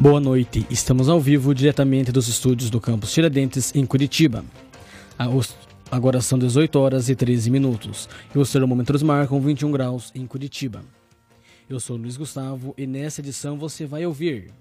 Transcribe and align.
Boa 0.00 0.20
noite, 0.20 0.64
estamos 0.70 1.08
ao 1.08 1.20
vivo 1.20 1.52
diretamente 1.52 2.12
dos 2.12 2.28
estúdios 2.28 2.70
do 2.70 2.80
campus 2.80 3.12
Tiradentes, 3.12 3.74
em 3.74 3.84
Curitiba. 3.84 4.44
Agora 5.90 6.20
são 6.20 6.38
18 6.38 6.78
horas 6.78 7.08
e 7.08 7.16
13 7.16 7.50
minutos 7.50 8.08
e 8.32 8.38
os 8.38 8.52
termômetros 8.52 9.02
marcam 9.02 9.40
21 9.40 9.72
graus 9.72 10.12
em 10.14 10.24
Curitiba. 10.24 10.84
Eu 11.68 11.80
sou 11.80 11.96
Luiz 11.96 12.16
Gustavo 12.16 12.72
e 12.78 12.86
nessa 12.86 13.20
edição 13.20 13.58
você 13.58 13.86
vai 13.86 14.06
ouvir. 14.06 14.52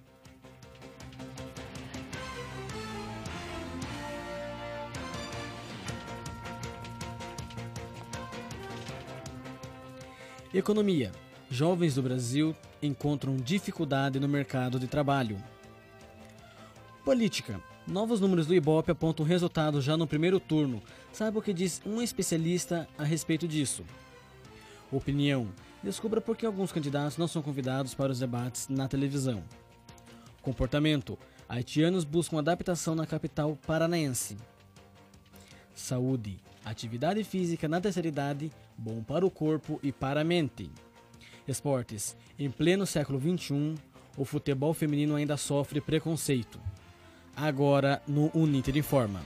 Economia. 10.51 11.11
Jovens 11.49 11.95
do 11.95 12.01
Brasil 12.01 12.53
encontram 12.81 13.37
dificuldade 13.37 14.19
no 14.19 14.27
mercado 14.27 14.77
de 14.79 14.87
trabalho. 14.87 15.41
Política. 17.05 17.61
Novos 17.87 18.19
números 18.19 18.45
do 18.45 18.53
Ibope 18.53 18.91
apontam 18.91 19.25
resultados 19.25 19.81
já 19.81 19.95
no 19.95 20.05
primeiro 20.05 20.41
turno. 20.41 20.83
Sabe 21.13 21.37
o 21.37 21.41
que 21.41 21.53
diz 21.53 21.81
um 21.85 22.01
especialista 22.01 22.85
a 22.97 23.03
respeito 23.05 23.47
disso? 23.47 23.85
Opinião. 24.91 25.47
Descubra 25.81 26.19
por 26.19 26.35
que 26.35 26.45
alguns 26.45 26.73
candidatos 26.73 27.17
não 27.17 27.29
são 27.29 27.41
convidados 27.41 27.93
para 27.93 28.11
os 28.11 28.19
debates 28.19 28.67
na 28.67 28.89
televisão. 28.89 29.41
Comportamento. 30.41 31.17
Haitianos 31.47 32.03
buscam 32.03 32.39
adaptação 32.39 32.93
na 32.93 33.07
capital 33.07 33.57
paranaense. 33.65 34.35
Saúde. 35.73 36.41
Atividade 36.65 37.23
física 37.23 37.69
na 37.69 37.79
terceira 37.79 38.09
idade, 38.09 38.51
bom 38.77 39.01
para 39.01 39.25
o 39.25 39.31
corpo 39.31 39.79
e 39.81 39.93
para 39.93 40.19
a 40.19 40.23
mente. 40.25 40.69
Esportes. 41.47 42.17
Em 42.37 42.49
pleno 42.49 42.85
século 42.85 43.19
XXI, 43.19 43.75
o 44.17 44.25
futebol 44.25 44.73
feminino 44.73 45.15
ainda 45.15 45.37
sofre 45.37 45.79
preconceito. 45.79 46.59
Agora 47.35 48.01
no 48.07 48.31
Uninter 48.33 48.75
Informa. 48.75 49.21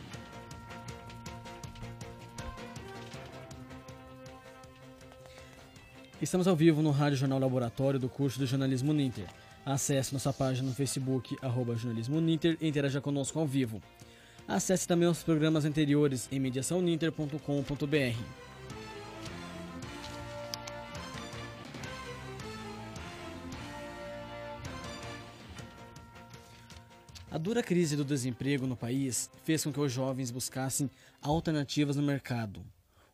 Estamos 6.22 6.48
ao 6.48 6.56
vivo 6.56 6.84
no 6.84 6.92
Rádio 6.92 7.18
Jornal 7.18 7.40
Laboratório 7.40 8.00
do 8.00 8.08
curso 8.08 8.38
de 8.38 8.46
Jornalismo 8.46 8.92
Uninter. 8.92 9.26
Acesse 9.66 10.14
nossa 10.14 10.32
página 10.32 10.68
no 10.68 10.76
Facebook, 10.76 11.36
arroba 11.42 11.76
Jornalismo 11.76 12.20
e 12.20 12.68
interaja 12.68 13.02
conosco 13.02 13.40
ao 13.40 13.48
vivo. 13.48 13.82
Acesse 14.48 14.88
também 14.88 15.08
os 15.08 15.24
programas 15.24 15.66
anteriores 15.66 16.28
em 16.32 16.40
mediaçãouninter.com.br. 16.40 18.51
A 27.32 27.38
dura 27.38 27.64
crise 27.64 27.96
do 27.96 28.04
desemprego 28.04 28.68
no 28.68 28.76
país 28.76 29.30
fez 29.46 29.64
com 29.64 29.72
que 29.72 29.80
os 29.80 29.90
jovens 29.90 30.30
buscassem 30.30 30.92
alternativas 31.22 31.96
no 31.96 32.04
mercado. 32.04 32.62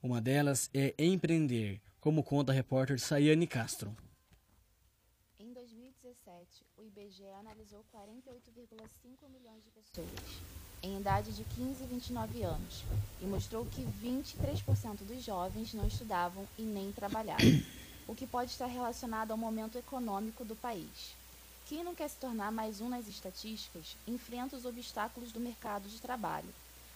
Uma 0.01 0.19
delas 0.19 0.71
é 0.73 0.91
empreender, 0.97 1.79
como 2.01 2.23
conta 2.23 2.51
a 2.51 2.55
repórter 2.55 2.99
Sayane 2.99 3.45
Castro. 3.45 3.95
Em 5.39 5.53
2017, 5.53 6.65
o 6.79 6.83
IBGE 6.83 7.27
analisou 7.39 7.85
48,5 7.93 9.29
milhões 9.31 9.63
de 9.63 9.69
pessoas 9.69 10.09
em 10.81 10.97
idade 10.97 11.31
de 11.31 11.43
15 11.43 11.83
e 11.83 11.85
29 11.85 12.41
anos 12.41 12.83
e 13.21 13.25
mostrou 13.27 13.67
que 13.67 13.85
23% 14.03 15.05
dos 15.07 15.23
jovens 15.23 15.75
não 15.75 15.85
estudavam 15.85 16.47
e 16.57 16.63
nem 16.63 16.91
trabalhavam, 16.91 17.61
o 18.07 18.15
que 18.15 18.25
pode 18.25 18.49
estar 18.49 18.65
relacionado 18.65 19.29
ao 19.29 19.37
momento 19.37 19.77
econômico 19.77 20.43
do 20.43 20.55
país. 20.55 21.15
Quem 21.67 21.83
não 21.83 21.93
quer 21.93 22.07
se 22.07 22.15
tornar 22.15 22.49
mais 22.49 22.79
um 22.79 22.87
nas 22.87 23.07
estatísticas 23.07 23.97
enfrenta 24.07 24.55
os 24.55 24.63
obstáculos 24.63 25.33
do 25.33 25.39
mercado 25.41 25.89
de 25.89 25.99
trabalho. 25.99 26.47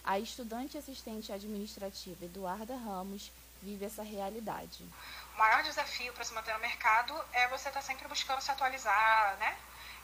A 0.02 0.18
estudante 0.18 0.78
assistente 0.78 1.30
administrativa 1.30 2.24
Eduarda 2.24 2.74
Ramos 2.74 3.30
vive 3.60 3.84
essa 3.84 4.02
realidade. 4.02 4.82
O 5.34 5.38
maior 5.38 5.62
desafio 5.62 6.10
para 6.14 6.24
se 6.24 6.32
manter 6.32 6.54
no 6.54 6.60
mercado 6.60 7.14
é 7.34 7.48
você 7.48 7.68
estar 7.68 7.80
tá 7.80 7.82
sempre 7.82 8.08
buscando 8.08 8.40
se 8.40 8.50
atualizar, 8.50 9.36
né? 9.36 9.58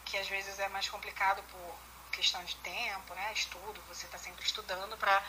Que 0.05 0.19
às 0.19 0.29
vezes 0.29 0.59
é 0.59 0.69
mais 0.69 0.87
complicado 0.87 1.43
por 1.45 1.75
questão 2.12 2.45
de 2.45 2.55
tempo, 2.56 3.15
né? 3.15 3.33
Estudo, 3.33 3.81
você 3.89 4.05
está 4.05 4.19
sempre 4.19 4.45
estudando 4.45 4.99
para 4.99 5.23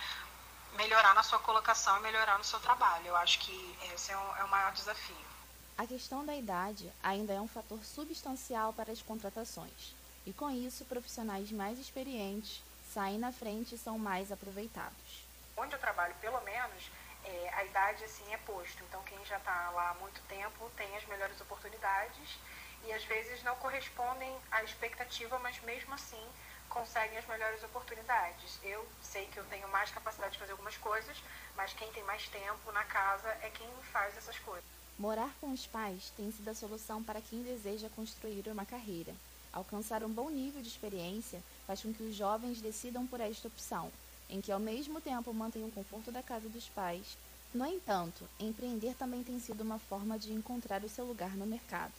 melhorar 0.75 1.15
na 1.15 1.23
sua 1.23 1.39
colocação 1.39 1.97
e 1.99 2.01
melhorar 2.01 2.37
no 2.37 2.43
seu 2.43 2.59
trabalho. 2.59 3.07
Eu 3.07 3.15
acho 3.15 3.39
que 3.39 3.77
esse 3.93 4.11
é 4.11 4.17
o, 4.17 4.35
é 4.35 4.43
o 4.43 4.49
maior 4.49 4.73
desafio. 4.73 5.38
A 5.79 5.87
questão 5.87 6.25
da 6.25 6.35
idade 6.35 6.91
ainda 7.01 7.31
é 7.31 7.39
um 7.39 7.47
fator 7.47 7.81
substancial 7.85 8.73
para 8.73 8.91
as 8.91 9.01
contratações, 9.01 9.95
e 10.25 10.33
com 10.33 10.51
isso, 10.51 10.83
profissionais 10.83 11.53
mais 11.53 11.79
experientes 11.79 12.61
saem 12.93 13.17
na 13.17 13.31
frente 13.31 13.75
e 13.75 13.77
são 13.77 13.97
mais 13.97 14.29
aproveitados. 14.29 15.23
Onde 15.55 15.73
eu 15.73 15.79
trabalho, 15.79 16.13
pelo 16.19 16.41
menos, 16.41 16.91
é, 17.23 17.53
a 17.53 17.63
idade 17.63 18.03
assim 18.03 18.25
é 18.33 18.37
posto. 18.39 18.83
Então, 18.83 19.01
quem 19.03 19.17
já 19.23 19.37
está 19.37 19.69
lá 19.69 19.91
há 19.91 19.93
muito 19.93 20.21
tempo 20.23 20.69
tem 20.75 20.97
as 20.97 21.05
melhores 21.05 21.39
oportunidades 21.39 22.37
e 22.85 22.91
às 22.91 23.05
vezes 23.05 23.41
não 23.43 23.55
correspondem 23.55 24.35
à 24.51 24.61
expectativa, 24.65 25.39
mas 25.39 25.61
mesmo 25.61 25.93
assim 25.93 26.27
conseguem 26.67 27.17
as 27.17 27.25
melhores 27.25 27.63
oportunidades. 27.63 28.59
Eu 28.63 28.85
sei 29.01 29.27
que 29.27 29.37
eu 29.37 29.45
tenho 29.45 29.69
mais 29.69 29.89
capacidade 29.91 30.33
de 30.33 30.39
fazer 30.39 30.51
algumas 30.51 30.75
coisas, 30.75 31.23
mas 31.55 31.71
quem 31.71 31.89
tem 31.93 32.03
mais 32.03 32.27
tempo 32.27 32.69
na 32.73 32.83
casa 32.83 33.29
é 33.43 33.49
quem 33.51 33.71
faz 33.93 34.17
essas 34.17 34.37
coisas. 34.39 34.78
Morar 34.99 35.33
com 35.39 35.53
os 35.53 35.65
pais 35.65 36.11
tem 36.17 36.29
sido 36.29 36.49
a 36.49 36.53
solução 36.53 37.01
para 37.01 37.21
quem 37.21 37.41
deseja 37.41 37.87
construir 37.95 38.45
uma 38.49 38.65
carreira. 38.65 39.15
Alcançar 39.53 40.03
um 40.03 40.09
bom 40.09 40.29
nível 40.29 40.61
de 40.61 40.67
experiência 40.67 41.41
faz 41.65 41.81
com 41.81 41.93
que 41.93 42.03
os 42.03 42.13
jovens 42.13 42.59
decidam 42.59 43.07
por 43.07 43.21
esta 43.21 43.47
opção, 43.47 43.89
em 44.29 44.41
que 44.41 44.51
ao 44.51 44.59
mesmo 44.59 44.99
tempo 44.99 45.33
mantêm 45.33 45.63
o 45.63 45.71
conforto 45.71 46.11
da 46.11 46.21
casa 46.21 46.49
dos 46.49 46.67
pais. 46.67 47.17
No 47.53 47.65
entanto, 47.65 48.27
empreender 48.37 48.93
também 48.93 49.23
tem 49.23 49.39
sido 49.39 49.61
uma 49.61 49.79
forma 49.79 50.19
de 50.19 50.33
encontrar 50.33 50.83
o 50.83 50.89
seu 50.89 51.05
lugar 51.05 51.33
no 51.37 51.45
mercado. 51.45 51.93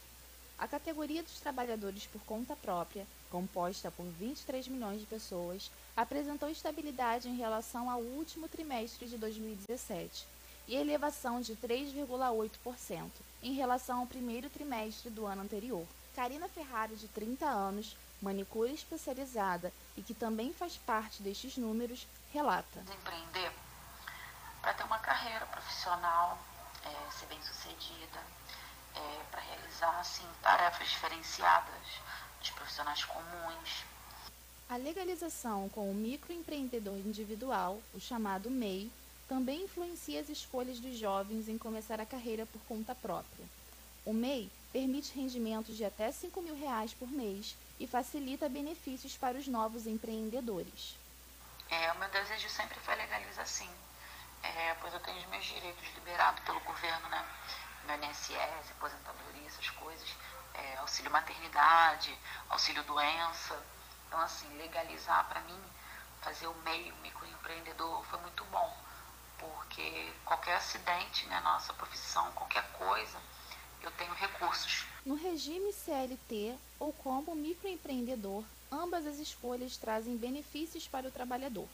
A 0.58 0.68
categoria 0.68 1.22
dos 1.22 1.40
trabalhadores 1.40 2.04
por 2.04 2.20
conta 2.24 2.54
própria, 2.54 3.06
composta 3.30 3.90
por 3.90 4.04
23 4.04 4.68
milhões 4.68 5.00
de 5.00 5.06
pessoas, 5.06 5.70
apresentou 5.96 6.50
estabilidade 6.50 7.30
em 7.30 7.36
relação 7.36 7.88
ao 7.88 8.02
último 8.02 8.46
trimestre 8.46 9.08
de 9.08 9.16
2017 9.16 10.26
e 10.70 10.76
elevação 10.76 11.40
de 11.40 11.56
3,8% 11.56 13.10
em 13.42 13.52
relação 13.54 13.98
ao 13.98 14.06
primeiro 14.06 14.48
trimestre 14.48 15.10
do 15.10 15.26
ano 15.26 15.42
anterior. 15.42 15.84
Karina 16.14 16.48
Ferrari, 16.48 16.94
de 16.94 17.08
30 17.08 17.44
anos, 17.44 17.96
manicure 18.22 18.72
especializada 18.72 19.72
e 19.96 20.02
que 20.02 20.14
também 20.14 20.52
faz 20.52 20.76
parte 20.76 21.24
destes 21.24 21.56
números, 21.56 22.06
relata. 22.32 22.84
Empreender 23.00 23.50
para 24.62 24.72
ter 24.74 24.84
uma 24.84 25.00
carreira 25.00 25.44
profissional, 25.46 26.38
é, 26.84 27.10
ser 27.10 27.26
bem 27.26 27.42
sucedida, 27.42 28.20
é, 28.94 29.22
para 29.28 29.40
realizar 29.40 29.98
assim, 29.98 30.26
tarefas 30.40 30.88
diferenciadas 30.88 31.86
dos 32.38 32.50
profissionais 32.50 33.04
comuns. 33.04 33.84
A 34.68 34.76
legalização 34.76 35.68
com 35.70 35.90
o 35.90 35.94
microempreendedor 35.94 36.96
individual, 36.98 37.80
o 37.92 37.98
chamado 37.98 38.48
MEI, 38.48 38.92
também 39.30 39.62
influencia 39.62 40.20
as 40.20 40.28
escolhas 40.28 40.80
dos 40.80 40.98
jovens 40.98 41.48
em 41.48 41.56
começar 41.56 42.00
a 42.00 42.04
carreira 42.04 42.44
por 42.46 42.60
conta 42.62 42.96
própria. 42.96 43.46
O 44.04 44.12
MEI 44.12 44.50
permite 44.72 45.14
rendimentos 45.14 45.76
de 45.76 45.84
até 45.84 46.10
5 46.10 46.42
mil 46.42 46.58
reais 46.58 46.92
por 46.94 47.08
mês 47.08 47.54
e 47.78 47.86
facilita 47.86 48.48
benefícios 48.48 49.16
para 49.16 49.38
os 49.38 49.46
novos 49.46 49.86
empreendedores. 49.86 50.96
É, 51.70 51.92
o 51.92 51.98
meu 52.00 52.08
desejo 52.08 52.48
sempre 52.48 52.80
foi 52.80 52.96
legalizar 52.96 53.46
sim, 53.46 53.70
é, 54.42 54.74
pois 54.80 54.92
eu 54.92 54.98
tenho 54.98 55.18
os 55.18 55.26
meus 55.26 55.44
direitos 55.44 55.94
liberados 55.94 56.42
pelo 56.42 56.58
governo, 56.62 57.08
né? 57.08 57.24
Meu 57.86 58.02
INSS, 58.02 58.72
aposentadoria, 58.72 59.46
essas 59.46 59.70
coisas, 59.70 60.08
é, 60.54 60.76
auxílio 60.78 61.12
maternidade, 61.12 62.18
auxílio 62.48 62.82
doença. 62.82 63.62
Então, 64.08 64.18
assim, 64.18 64.48
legalizar 64.56 65.28
para 65.28 65.40
mim, 65.42 65.62
fazer 66.20 66.48
o 66.48 66.54
MEI, 66.64 66.90
o 66.90 66.96
microempreendedor, 66.96 68.02
foi 68.06 68.18
muito 68.22 68.44
bom 68.46 68.89
porque 69.40 70.12
qualquer 70.24 70.56
acidente 70.56 71.26
na 71.26 71.36
né, 71.36 71.40
nossa 71.40 71.72
profissão, 71.72 72.30
qualquer 72.32 72.64
coisa, 72.72 73.18
eu 73.82 73.90
tenho 73.92 74.12
recursos. 74.12 74.84
No 75.04 75.14
regime 75.14 75.72
CLT 75.72 76.54
ou 76.78 76.92
como 76.92 77.34
microempreendedor, 77.34 78.44
ambas 78.70 79.06
as 79.06 79.18
escolhas 79.18 79.76
trazem 79.76 80.16
benefícios 80.16 80.86
para 80.86 81.08
o 81.08 81.10
trabalhador. 81.10 81.66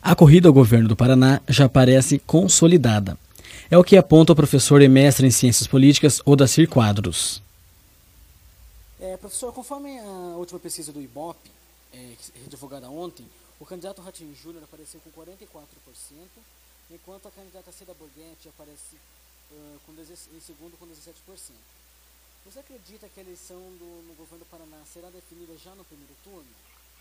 A 0.00 0.14
corrida 0.14 0.48
ao 0.48 0.54
governo 0.54 0.88
do 0.88 0.96
Paraná 0.96 1.40
já 1.48 1.68
parece 1.68 2.18
consolidada. 2.20 3.18
É 3.70 3.76
o 3.76 3.84
que 3.84 3.96
aponta 3.96 4.32
o 4.32 4.36
professor 4.36 4.80
e 4.80 4.88
mestre 4.88 5.26
em 5.26 5.30
Ciências 5.30 5.66
Políticas 5.66 6.22
Odacir 6.24 6.68
Quadros. 6.68 7.42
É, 9.00 9.16
professor, 9.16 9.52
conforme 9.52 9.98
a 9.98 10.36
última 10.36 10.58
pesquisa 10.58 10.92
do 10.92 11.02
IBOP, 11.02 11.38
é, 11.92 12.14
divulgada 12.48 12.88
ontem, 12.88 13.26
o 13.60 13.66
candidato 13.66 14.00
Ratinho 14.00 14.34
Júnior 14.34 14.62
apareceu 14.64 15.00
com 15.00 15.10
44%, 15.10 15.34
enquanto 16.90 17.28
a 17.28 17.30
candidata 17.30 17.72
Cida 17.72 17.92
Borghetti 17.94 18.48
aparece 18.48 18.96
uh, 19.50 19.78
com 19.84 19.92
em 19.92 20.40
segundo 20.40 20.78
com 20.78 20.86
17%. 20.86 21.12
Você 22.46 22.60
acredita 22.60 23.08
que 23.08 23.20
a 23.20 23.22
eleição 23.22 23.58
do, 23.78 24.02
no 24.06 24.14
governo 24.14 24.44
do 24.44 24.50
Paraná 24.50 24.78
será 24.92 25.10
definida 25.10 25.52
já 25.62 25.74
no 25.74 25.84
primeiro 25.84 26.14
turno? 26.24 26.48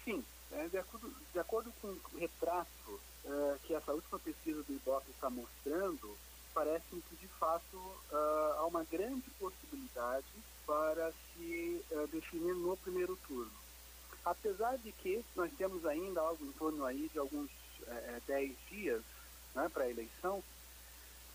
Sim, 0.03 0.23
é, 0.51 0.67
de, 0.67 0.77
acordo, 0.77 1.13
de, 1.33 1.39
acordo, 1.39 1.73
com 1.81 1.87
o 1.87 2.17
retrato 2.17 2.99
é, 3.25 3.57
que 3.63 3.73
essa 3.73 3.93
última 3.93 4.19
pesquisa 4.19 4.63
do 4.63 4.73
IBOP 4.73 5.09
está 5.11 5.29
mostrando, 5.29 6.17
parece-me 6.53 7.01
que 7.01 7.15
de 7.17 7.27
fato 7.27 7.77
uh, 7.77 8.53
há 8.57 8.65
uma 8.65 8.83
grande 8.83 9.29
possibilidade 9.39 10.25
para 10.65 11.11
se 11.11 11.85
uh, 11.91 12.07
definir 12.07 12.55
no 12.55 12.75
primeiro 12.77 13.15
turno. 13.27 13.51
Apesar 14.25 14.75
de 14.79 14.91
que 14.91 15.23
nós 15.35 15.51
temos 15.53 15.85
ainda 15.85 16.19
algo 16.19 16.43
em 16.43 16.51
torno 16.53 16.83
aí 16.83 17.07
de 17.09 17.19
alguns 17.19 17.49
10 18.25 18.57
dias 18.69 19.03
né, 19.53 19.69
para 19.69 19.83
a 19.83 19.89
eleição, 19.89 20.43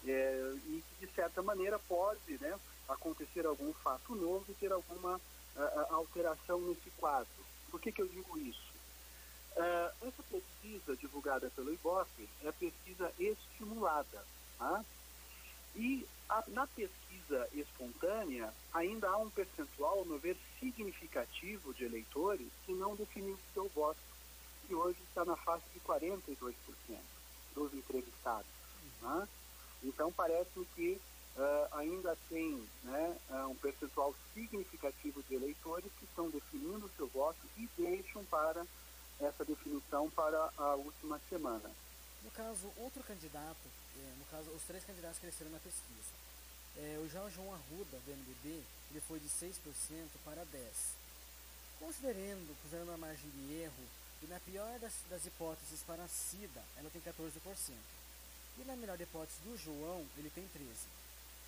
é, 0.05 0.55
e 0.67 0.82
que 0.82 1.06
de 1.06 1.12
certa 1.15 1.41
maneira 1.41 1.79
pode 1.79 2.37
né, 2.41 2.58
acontecer 2.88 3.47
algum 3.47 3.73
fato 3.75 4.15
novo 4.15 4.44
e 4.49 4.55
ter 4.55 4.73
alguma 4.73 5.17
uh, 5.17 5.94
alteração 5.94 6.61
nesse 6.62 6.91
quadro. 6.99 7.29
Por 7.70 7.81
que, 7.81 7.93
que 7.93 8.03
eu 8.03 8.08
digo 8.08 8.38
isso? 8.38 8.71
Uh, 9.54 10.06
essa 10.08 10.22
pesquisa 10.31 10.96
divulgada 10.96 11.50
pelo 11.50 11.72
IBOP 11.72 12.28
é 12.44 12.52
pesquisa 12.52 13.12
estimulada. 13.19 14.25
Tá? 14.58 14.84
E 15.75 16.06
a, 16.28 16.43
na 16.49 16.66
pesquisa 16.66 17.49
espontânea, 17.52 18.52
ainda 18.72 19.08
há 19.08 19.19
um 19.19 19.31
percentual, 19.31 20.04
meu 20.04 20.19
ver, 20.19 20.37
significativo 20.58 21.75
de 21.75 21.84
eleitores 21.84 22.49
que 22.64 22.72
não 22.72 22.96
definiu 22.96 23.34
o 23.34 23.52
seu 23.52 23.69
voto, 23.69 24.00
que 24.66 24.75
hoje 24.75 24.99
está 25.08 25.25
na 25.25 25.37
faixa 25.37 25.66
de 25.75 25.81
42% 25.81 26.34
dos 27.55 27.75
entrevistados. 27.75 28.50
Né? 29.00 29.28
Então, 29.82 30.12
parece 30.12 30.64
que 30.75 30.98
uh, 31.37 31.76
ainda 31.76 32.16
tem 32.28 32.66
né, 32.84 33.16
uh, 33.31 33.48
um 33.48 33.55
percentual 33.56 34.14
significativo 34.32 35.22
de 35.25 35.34
eleitores 35.34 35.90
que 35.98 36.05
estão 36.05 36.31
definindo 36.31 36.87
o 36.87 36.90
seu 36.96 37.06
voto 37.08 37.38
e 37.56 37.69
deixam 37.76 38.25
para 38.26 38.64
essa 39.20 39.44
definição 39.44 40.10
para 40.10 40.50
a 40.56 40.75
última 40.75 41.20
semana. 41.43 41.71
No 42.23 42.31
caso, 42.31 42.73
outro 42.77 43.03
candidato, 43.03 43.67
é, 43.99 44.15
no 44.17 44.25
caso, 44.27 44.49
os 44.50 44.62
três 44.62 44.85
candidatos 44.85 45.19
cresceram 45.19 45.50
na 45.50 45.59
pesquisa. 45.59 46.15
É, 46.77 47.00
o 47.03 47.09
João 47.11 47.29
João 47.31 47.53
Arruda, 47.53 47.99
do 47.99 48.11
MDB, 48.12 48.62
ele 48.91 49.00
foi 49.09 49.19
de 49.19 49.29
6% 49.29 49.59
para 50.25 50.47
10%. 50.47 50.47
Considerando, 51.81 52.56
considerando 52.62 52.93
a 52.93 52.97
margem 52.97 53.29
de 53.29 53.55
erro, 53.55 53.85
e 54.23 54.27
na 54.27 54.39
pior 54.39 54.79
das, 54.79 54.94
das 55.11 55.27
hipóteses 55.27 55.83
para 55.83 56.05
a 56.05 56.09
Cida, 56.09 56.62
ela 56.77 56.89
tem 56.91 57.03
14%. 57.03 57.75
E 58.59 58.65
na 58.65 58.77
melhor 58.77 59.00
hipótese 59.00 59.41
do 59.43 59.59
João, 59.59 60.06
ele 60.17 60.31
tem 60.31 60.44
13%. 60.44 60.47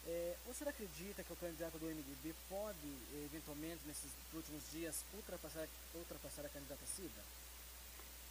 É, 0.07 0.37
você 0.45 0.69
acredita 0.69 1.23
que 1.23 1.33
o 1.33 1.37
candidato 1.37 1.79
do 1.79 1.87
MDB 1.87 2.35
pode, 2.49 2.99
eventualmente, 3.25 3.81
nesses 3.87 4.11
últimos 4.35 4.63
dias, 4.73 5.05
ultrapassar, 5.15 5.69
ultrapassar 5.95 6.45
a 6.45 6.49
candidata 6.49 6.85
Cida? 6.97 7.23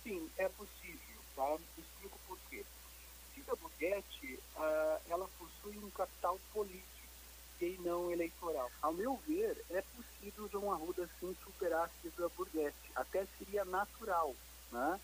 Sim, 0.04 0.30
é 0.38 0.50
possível. 0.50 1.00
Tá? 1.36 1.58
Explico 1.78 2.20
por 2.28 2.38
quê. 2.50 2.64
Cida 3.34 3.56
Borghetti, 3.56 4.40
uh, 4.56 5.02
ela 5.10 5.28
possui 5.40 5.78
um 5.78 5.90
capital 5.92 6.40
político 6.52 6.84
e 7.60 7.78
não 7.80 8.12
eleitoral. 8.12 8.70
Ao 8.82 8.94
meu 8.94 9.16
ver, 9.26 9.64
é 9.70 9.82
possível 9.82 10.50
João 10.50 10.72
Arruda 10.72 11.10
sim 11.20 11.36
superar 11.44 11.90
Cida 12.02 12.30
Borghetti. 12.30 12.92
Até 12.96 13.26
seria 13.38 13.64
natural, 13.66 14.36
né? 14.72 15.00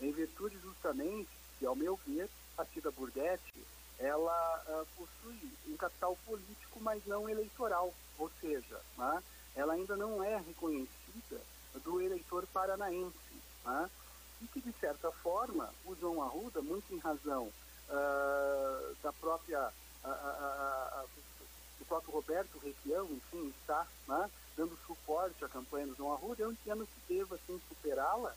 Em 0.00 0.10
virtude 0.10 0.58
justamente 0.58 1.30
que, 1.58 1.64
ao 1.64 1.76
meu 1.76 1.98
ver, 2.04 2.28
a 2.58 2.64
Cida 2.64 2.90
Borghetti 2.90 3.64
ela 3.98 4.64
uh, 4.66 4.86
possui 4.96 5.52
um 5.68 5.76
capital 5.76 6.16
político, 6.26 6.80
mas 6.80 7.04
não 7.06 7.28
eleitoral, 7.28 7.94
ou 8.18 8.30
seja, 8.40 8.80
né, 8.98 9.22
ela 9.54 9.74
ainda 9.74 9.96
não 9.96 10.22
é 10.24 10.38
reconhecida 10.38 11.40
do 11.84 12.00
eleitor 12.00 12.46
paranaense. 12.52 13.12
Né, 13.64 13.90
de 14.64 14.72
certa 14.78 15.10
forma, 15.10 15.68
o 15.84 15.94
João 15.96 16.22
Arruda, 16.22 16.62
muito 16.62 16.92
em 16.94 16.98
razão 16.98 17.44
uh, 17.88 18.96
da 19.02 19.12
própria, 19.12 19.72
uh, 20.04 21.08
do 21.78 21.84
próprio 21.86 22.12
Roberto 22.12 22.58
Requião, 22.58 23.06
enfim, 23.10 23.52
está 23.60 23.86
né, 24.06 24.30
dando 24.56 24.78
suporte 24.86 25.44
à 25.44 25.48
campanha 25.48 25.86
do 25.86 25.96
João 25.96 26.12
Arruda, 26.12 26.42
eu 26.42 26.52
entendo 26.52 26.86
que 26.86 27.14
deva, 27.14 27.34
assim, 27.34 27.60
superá-la, 27.68 28.34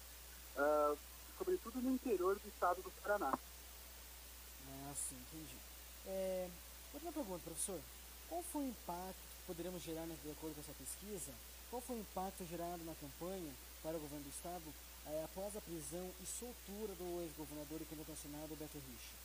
sobretudo 1.37 1.81
no 1.81 1.91
interior 1.91 2.39
do 2.39 2.47
estado 2.47 2.81
do 2.81 2.91
Paraná. 3.01 3.37
Ah, 4.67 4.93
sim, 4.95 5.15
entendi. 5.15 5.57
É, 6.07 6.49
outra 6.93 7.11
pergunta, 7.11 7.43
professor. 7.43 7.79
Qual 8.29 8.41
foi 8.43 8.63
o 8.63 8.69
impacto 8.69 9.15
que 9.15 9.45
poderemos 9.47 9.83
gerar, 9.83 10.05
de 10.05 10.31
acordo 10.31 10.55
com 10.55 10.61
essa 10.61 10.73
pesquisa, 10.73 11.31
qual 11.69 11.81
foi 11.81 11.97
o 11.97 11.99
impacto 11.99 12.45
gerado 12.45 12.83
na 12.85 12.95
campanha 12.95 13.53
para 13.83 13.97
o 13.97 13.99
governo 13.99 14.23
do 14.23 14.29
Estado 14.29 14.63
é, 15.07 15.23
após 15.23 15.55
a 15.55 15.61
prisão 15.61 16.11
e 16.21 16.25
soltura 16.25 16.93
do 16.95 17.21
ex-governador 17.21 17.81
e 17.81 17.85
candidato 17.85 18.09
nacional 18.09 18.47
Beto 18.47 18.77
Richa? 18.77 19.15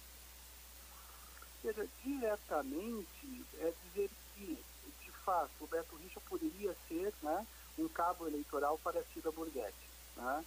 Veja, 1.62 1.88
diretamente 2.02 3.44
é 3.58 3.72
dizer 3.84 4.10
que, 4.34 4.58
de 5.04 5.12
fato, 5.24 5.50
o 5.60 5.66
Beto 5.66 5.96
Richa 5.96 6.20
poderia 6.28 6.74
ser 6.88 7.12
né, 7.22 7.46
um 7.78 7.88
cabo 7.88 8.26
eleitoral 8.26 8.78
para 8.78 9.00
a 9.00 9.04
Cida 9.12 9.30
Borghetti. 9.30 9.90
Né? 10.16 10.44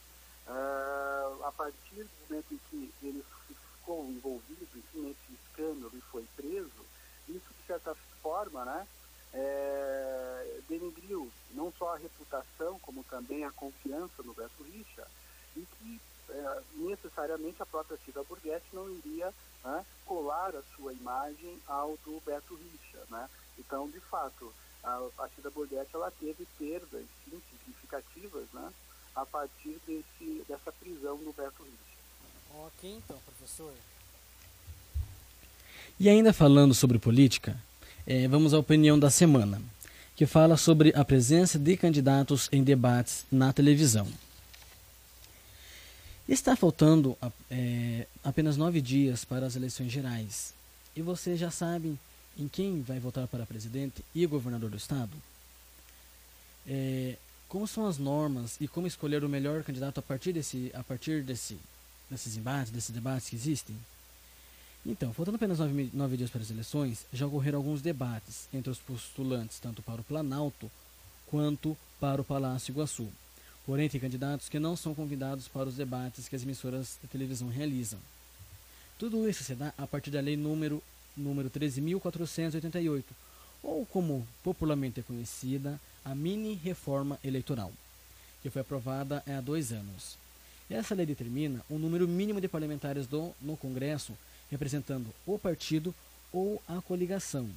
Uh, 0.48 1.44
a 1.46 1.52
partir 1.52 2.04
do 2.04 2.10
momento 2.30 2.54
em 2.54 2.60
que 2.70 2.94
ele 3.02 3.24
ficou 3.48 4.06
envolvido 4.10 4.68
enfim, 4.76 5.02
nesse 5.02 5.40
escândalo 5.46 5.92
e 5.94 6.02
foi 6.02 6.26
preso, 6.36 6.86
isso 7.30 7.54
de 7.60 7.66
certa 7.66 7.96
forma 8.22 8.66
né, 8.66 8.88
é, 9.34 10.24
não 11.64 11.72
só 11.72 11.94
a 11.94 11.98
reputação, 11.98 12.78
como 12.80 13.04
também 13.06 13.46
a 13.46 13.52
confiança 13.52 14.22
no 14.24 14.34
Beto 14.34 14.64
Richa, 14.64 15.08
e 15.56 15.66
que 15.66 16.02
é, 16.30 16.62
necessariamente 16.76 17.62
a 17.62 17.66
própria 17.66 17.98
Cida 18.06 18.24
Borghetti 18.24 18.66
não 18.74 18.90
iria 18.90 19.34
né, 19.64 19.86
colar 20.06 20.56
a 20.56 20.64
sua 20.76 20.94
imagem 20.94 21.58
ao 21.68 21.98
do 22.04 22.22
Beto 22.26 22.56
Richa. 22.56 23.00
Né? 23.10 23.30
Então, 23.60 23.90
de 23.90 24.00
fato, 24.00 24.54
a, 24.84 25.02
a 25.20 25.30
Cida 25.30 25.50
Borghetti 25.50 25.94
ela 25.94 26.12
teve 26.12 26.48
perdas 26.58 27.06
sim, 27.26 27.42
significativas 27.52 28.46
né, 28.54 28.72
a 29.16 29.26
partir 29.26 29.80
desse, 29.86 30.44
dessa 30.48 30.72
prisão 30.72 31.18
do 31.18 31.34
Beto 31.34 31.64
Richa. 31.64 31.94
Ok, 32.66 32.90
então, 32.90 33.18
professor. 33.26 33.74
E 36.00 36.10
ainda 36.10 36.34
falando 36.34 36.74
sobre 36.74 37.00
política, 37.00 37.58
é, 38.06 38.28
vamos 38.28 38.54
à 38.54 38.60
opinião 38.60 38.98
da 39.00 39.10
semana, 39.10 39.62
que 40.16 40.26
fala 40.26 40.58
sobre 40.58 40.94
a 40.96 41.06
presença 41.06 41.58
de 41.58 41.78
candidatos 41.78 42.50
em 42.52 42.64
debates 42.64 43.26
na 43.32 43.54
televisão. 43.54 44.08
Está 46.28 46.56
faltando 46.56 47.18
é, 47.52 48.08
apenas 48.24 48.56
nove 48.56 48.80
dias 48.80 49.26
para 49.26 49.46
as 49.46 49.58
eleições 49.58 49.92
gerais. 49.92 50.54
E 50.96 51.02
vocês 51.02 51.38
já 51.38 51.52
sabem 51.52 52.00
em 52.38 52.48
quem 52.48 52.82
vai 52.82 52.98
votar 52.98 53.28
para 53.28 53.46
presidente 53.46 54.04
e 54.16 54.26
governador 54.26 54.70
do 54.70 54.78
estado? 54.78 55.12
É, 56.66 57.18
como 57.50 57.68
são 57.68 57.86
as 57.86 57.98
normas 57.98 58.56
e 58.62 58.68
como 58.70 58.88
escolher 58.88 59.24
o 59.24 59.30
melhor 59.30 59.64
candidato 59.64 60.00
a 60.00 60.02
partir 60.02 60.32
desse, 60.32 60.72
a 60.74 60.84
partir 60.84 61.24
desse 61.24 61.60
nesses 62.10 62.38
embates, 62.38 62.72
desses 62.72 62.92
debates 62.92 63.30
que 63.30 63.36
existem? 63.36 63.76
Então, 64.86 65.14
faltando 65.14 65.36
apenas 65.36 65.60
nove, 65.60 65.90
nove 65.94 66.18
dias 66.18 66.30
para 66.30 66.42
as 66.42 66.50
eleições, 66.50 67.06
já 67.12 67.28
ocorreram 67.28 67.60
alguns 67.60 67.82
debates 67.82 68.48
entre 68.54 68.70
os 68.70 68.80
postulantes, 68.80 69.60
tanto 69.60 69.82
para 69.82 70.02
o 70.02 70.04
Planalto 70.04 70.72
quanto 71.28 71.78
para 72.00 72.22
o 72.22 72.26
Palácio 72.26 72.72
Iguaçu. 72.72 73.10
Porém, 73.66 73.88
tem 73.88 74.00
candidatos 74.00 74.50
que 74.50 74.60
não 74.60 74.76
são 74.76 74.94
convidados 74.94 75.48
para 75.48 75.70
os 75.70 75.76
debates 75.76 76.28
que 76.28 76.36
as 76.36 76.44
emissoras 76.44 76.98
de 77.02 77.08
televisão 77.08 77.48
realizam. 77.48 78.00
Tudo 79.00 79.28
isso 79.30 79.44
se 79.44 79.56
dá 79.56 79.74
a 79.78 79.88
partir 79.88 80.12
da 80.12 80.20
lei 80.20 80.36
número, 80.36 80.84
número 81.16 81.50
13.488, 81.50 83.04
ou 83.62 83.86
como 83.86 84.28
popularmente 84.44 85.00
é 85.00 85.04
conhecida, 85.04 85.80
a 86.04 86.14
mini 86.14 86.54
reforma 86.56 87.18
eleitoral, 87.24 87.72
que 88.42 88.50
foi 88.50 88.62
aprovada 88.62 89.24
há 89.26 89.40
dois 89.40 89.72
anos. 89.72 90.18
Essa 90.70 90.96
lei 90.96 91.06
determina 91.06 91.64
o 91.70 91.78
número 91.78 92.08
mínimo 92.08 92.42
de 92.42 92.48
parlamentares 92.48 93.08
do, 93.08 93.34
no 93.42 93.56
Congresso 93.56 94.14
representando 94.52 95.08
o 95.26 95.40
partido 95.40 95.94
ou 96.32 96.62
a 96.68 96.82
coligação, 96.82 97.50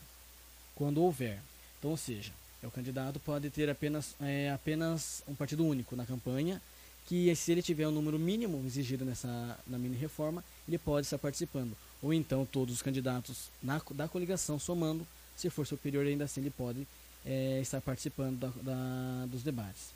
quando 0.75 1.03
houver. 1.03 1.41
Então, 1.79 1.91
ou 1.91 1.97
seja, 1.97 2.33
o 2.67 2.71
candidato 2.71 3.21
pode 3.21 3.51
ter 3.51 3.69
apenas, 3.71 4.15
é, 4.21 4.51
apenas 4.51 5.23
um 5.27 5.35
partido 5.35 5.65
único 5.65 5.95
na 5.97 6.05
campanha, 6.05 6.61
que 7.07 7.35
se 7.37 7.53
ele 7.53 7.63
tiver 7.63 7.87
o 7.87 7.91
um 7.91 7.93
número 7.93 8.19
mínimo 8.19 8.65
exigido 8.67 9.05
nessa 9.05 9.59
na 9.67 9.79
mini 9.79 9.97
reforma, 9.97 10.45
ele 10.67 10.79
pode 10.79 11.07
estar 11.07 11.19
participando. 11.19 11.77
Ou 12.03 12.13
então 12.13 12.45
todos 12.45 12.75
os 12.75 12.83
candidatos 12.83 13.49
na, 13.63 13.81
da 13.93 14.09
coligação 14.09 14.59
somando, 14.59 15.07
se 15.37 15.49
for 15.51 15.67
superior 15.67 16.05
ainda 16.07 16.25
assim 16.25 16.41
ele 16.41 16.51
pode 16.51 16.87
é, 17.25 17.61
estar 17.61 17.81
participando 17.81 18.39
da, 18.39 18.49
da, 18.63 19.27
dos 19.27 19.43
debates. 19.43 19.91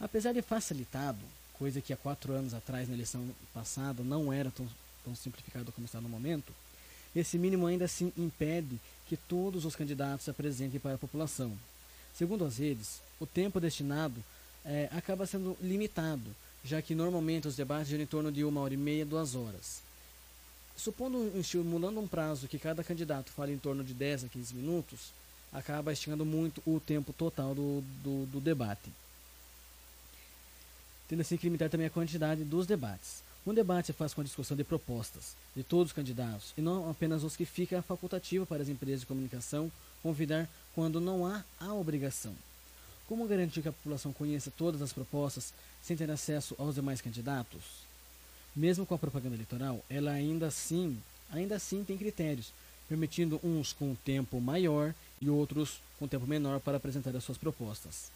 Apesar 0.00 0.32
de 0.32 0.42
facilitado, 0.42 1.18
coisa 1.58 1.80
que 1.80 1.92
há 1.92 1.96
quatro 1.96 2.32
anos 2.32 2.54
atrás, 2.54 2.88
na 2.88 2.94
eleição 2.94 3.28
passada, 3.52 4.02
não 4.02 4.32
era 4.32 4.50
tão, 4.50 4.68
tão 5.04 5.14
simplificado 5.14 5.72
como 5.72 5.86
está 5.86 6.00
no 6.00 6.08
momento, 6.08 6.52
esse 7.16 7.36
mínimo 7.36 7.66
ainda 7.66 7.86
assim 7.86 8.12
impede 8.16 8.78
que 9.08 9.16
todos 9.16 9.64
os 9.64 9.74
candidatos 9.74 10.24
se 10.24 10.30
apresentem 10.30 10.78
para 10.78 10.94
a 10.94 10.98
população. 10.98 11.52
Segundo 12.18 12.44
as 12.44 12.58
redes, 12.58 13.00
o 13.20 13.26
tempo 13.26 13.60
destinado 13.60 14.24
é, 14.64 14.88
acaba 14.90 15.24
sendo 15.24 15.56
limitado, 15.62 16.34
já 16.64 16.82
que 16.82 16.92
normalmente 16.92 17.46
os 17.46 17.54
debates 17.54 17.86
giram 17.86 18.02
em 18.02 18.08
torno 18.08 18.32
de 18.32 18.42
uma 18.42 18.60
hora 18.60 18.74
e 18.74 18.76
meia, 18.76 19.06
duas 19.06 19.36
horas. 19.36 19.80
Supondo, 20.76 21.30
estimulando 21.38 22.00
um 22.00 22.08
prazo 22.08 22.48
que 22.48 22.58
cada 22.58 22.82
candidato 22.82 23.30
fale 23.30 23.52
em 23.52 23.58
torno 23.58 23.84
de 23.84 23.94
10 23.94 24.24
a 24.24 24.28
15 24.28 24.52
minutos, 24.52 25.12
acaba 25.52 25.92
esticando 25.92 26.26
muito 26.26 26.60
o 26.66 26.80
tempo 26.80 27.12
total 27.12 27.54
do, 27.54 27.84
do, 28.02 28.26
do 28.26 28.40
debate. 28.40 28.90
Tendo 31.06 31.20
assim 31.20 31.36
que 31.36 31.46
limitar 31.46 31.70
também 31.70 31.86
a 31.86 31.90
quantidade 31.90 32.42
dos 32.42 32.66
debates. 32.66 33.22
Um 33.46 33.54
debate 33.54 33.92
faz 33.92 34.12
com 34.12 34.22
a 34.22 34.24
discussão 34.24 34.56
de 34.56 34.64
propostas 34.64 35.36
de 35.54 35.62
todos 35.62 35.90
os 35.90 35.92
candidatos 35.94 36.52
e 36.58 36.60
não 36.60 36.90
apenas 36.90 37.22
os 37.22 37.36
que 37.36 37.44
fica 37.44 37.80
facultativo 37.80 38.44
para 38.44 38.60
as 38.60 38.68
empresas 38.68 39.00
de 39.00 39.06
comunicação 39.06 39.70
convidar 40.02 40.48
quando 40.78 41.00
não 41.00 41.26
há 41.26 41.42
a 41.58 41.74
obrigação. 41.74 42.32
Como 43.08 43.26
garantir 43.26 43.62
que 43.62 43.68
a 43.68 43.72
população 43.72 44.12
conheça 44.12 44.48
todas 44.56 44.80
as 44.80 44.92
propostas 44.92 45.52
sem 45.82 45.96
ter 45.96 46.08
acesso 46.08 46.54
aos 46.56 46.76
demais 46.76 47.00
candidatos? 47.00 47.82
Mesmo 48.54 48.86
com 48.86 48.94
a 48.94 48.98
propaganda 48.98 49.34
eleitoral, 49.34 49.84
ela 49.90 50.12
ainda 50.12 50.46
assim, 50.46 50.96
ainda 51.32 51.56
assim 51.56 51.82
tem 51.82 51.98
critérios, 51.98 52.52
permitindo 52.88 53.40
uns 53.42 53.72
com 53.72 53.92
tempo 54.04 54.40
maior 54.40 54.94
e 55.20 55.28
outros 55.28 55.80
com 55.98 56.06
tempo 56.06 56.28
menor 56.28 56.60
para 56.60 56.76
apresentar 56.76 57.16
as 57.16 57.24
suas 57.24 57.38
propostas. 57.38 58.12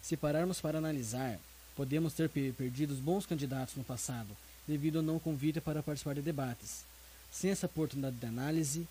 Se 0.00 0.16
pararmos 0.16 0.62
para 0.62 0.78
analisar, 0.78 1.38
podemos 1.76 2.14
ter 2.14 2.30
perdido 2.30 2.94
bons 2.94 3.26
candidatos 3.26 3.76
no 3.76 3.84
passado 3.84 4.34
devido 4.66 5.00
ao 5.00 5.04
não 5.04 5.18
convite 5.18 5.60
para 5.60 5.82
participar 5.82 6.14
de 6.14 6.22
debates, 6.22 6.82
sem 7.30 7.50
essa 7.50 7.66
oportunidade 7.66 8.16
de 8.16 8.24
análise 8.26 8.88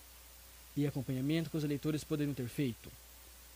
e 0.78 0.88
acompanhamento 0.88 1.50
que 1.50 1.58
os 1.58 1.64
eleitores 1.64 2.04
poderiam 2.04 2.34
ter 2.34 2.48
feito. 2.48 2.92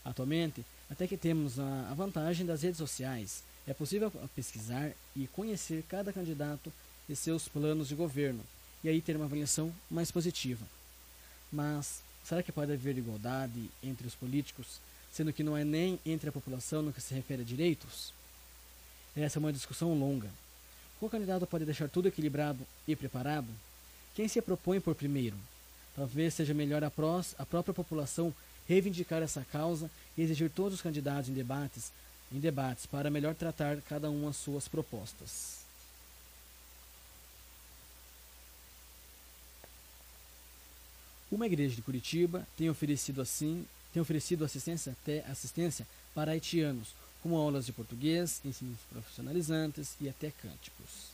Atualmente, 0.04 0.64
até 0.90 1.06
que 1.06 1.16
temos 1.16 1.58
a 1.58 1.94
vantagem 1.94 2.44
das 2.44 2.62
redes 2.62 2.78
sociais, 2.78 3.44
é 3.66 3.72
possível 3.72 4.10
pesquisar 4.34 4.90
e 5.14 5.28
conhecer 5.28 5.84
cada 5.88 6.12
candidato 6.12 6.72
e 7.08 7.14
seus 7.14 7.46
planos 7.46 7.88
de 7.88 7.94
governo, 7.94 8.44
e 8.82 8.88
aí 8.88 9.00
ter 9.00 9.14
uma 9.14 9.26
avaliação 9.26 9.72
mais 9.88 10.10
positiva. 10.10 10.66
Mas 11.52 12.02
será 12.24 12.42
que 12.42 12.50
pode 12.50 12.72
haver 12.72 12.98
igualdade 12.98 13.70
entre 13.82 14.06
os 14.06 14.14
políticos, 14.14 14.80
sendo 15.12 15.32
que 15.32 15.44
não 15.44 15.56
é 15.56 15.64
nem 15.64 16.00
entre 16.04 16.28
a 16.28 16.32
população 16.32 16.82
no 16.82 16.92
que 16.92 17.00
se 17.00 17.14
refere 17.14 17.42
a 17.42 17.44
direitos? 17.44 18.12
Essa 19.14 19.38
é 19.38 19.40
uma 19.40 19.52
discussão 19.52 19.96
longa. 19.96 20.28
Qual 20.98 21.10
candidato 21.10 21.46
pode 21.46 21.64
deixar 21.64 21.88
tudo 21.88 22.08
equilibrado 22.08 22.66
e 22.88 22.96
preparado? 22.96 23.48
Quem 24.14 24.26
se 24.26 24.42
propõe 24.42 24.80
por 24.80 24.94
primeiro? 24.94 25.36
Talvez 25.94 26.34
seja 26.34 26.54
melhor 26.54 26.82
a, 26.82 26.90
prós, 26.90 27.34
a 27.38 27.44
própria 27.44 27.74
população 27.74 28.34
reivindicar 28.66 29.22
essa 29.22 29.44
causa 29.52 29.90
e 30.16 30.22
exigir 30.22 30.50
todos 30.50 30.74
os 30.74 30.82
candidatos 30.82 31.28
em 31.28 31.34
debates, 31.34 31.92
em 32.32 32.38
debates 32.38 32.86
para 32.86 33.10
melhor 33.10 33.34
tratar 33.34 33.80
cada 33.82 34.10
um 34.10 34.26
as 34.28 34.36
suas 34.36 34.68
propostas. 34.68 35.62
Uma 41.30 41.46
igreja 41.46 41.74
de 41.74 41.82
Curitiba 41.82 42.46
tem 42.58 42.68
oferecido 42.68 43.22
assim, 43.22 43.66
tem 43.92 44.02
oferecido 44.02 44.44
assistência, 44.44 44.92
até 44.92 45.20
assistência 45.30 45.86
para 46.14 46.32
haitianos, 46.32 46.88
como 47.22 47.36
aulas 47.36 47.64
de 47.64 47.72
português, 47.72 48.40
ensinos 48.44 48.78
profissionalizantes 48.90 49.96
e 50.00 50.08
até 50.08 50.30
cânticos. 50.30 51.11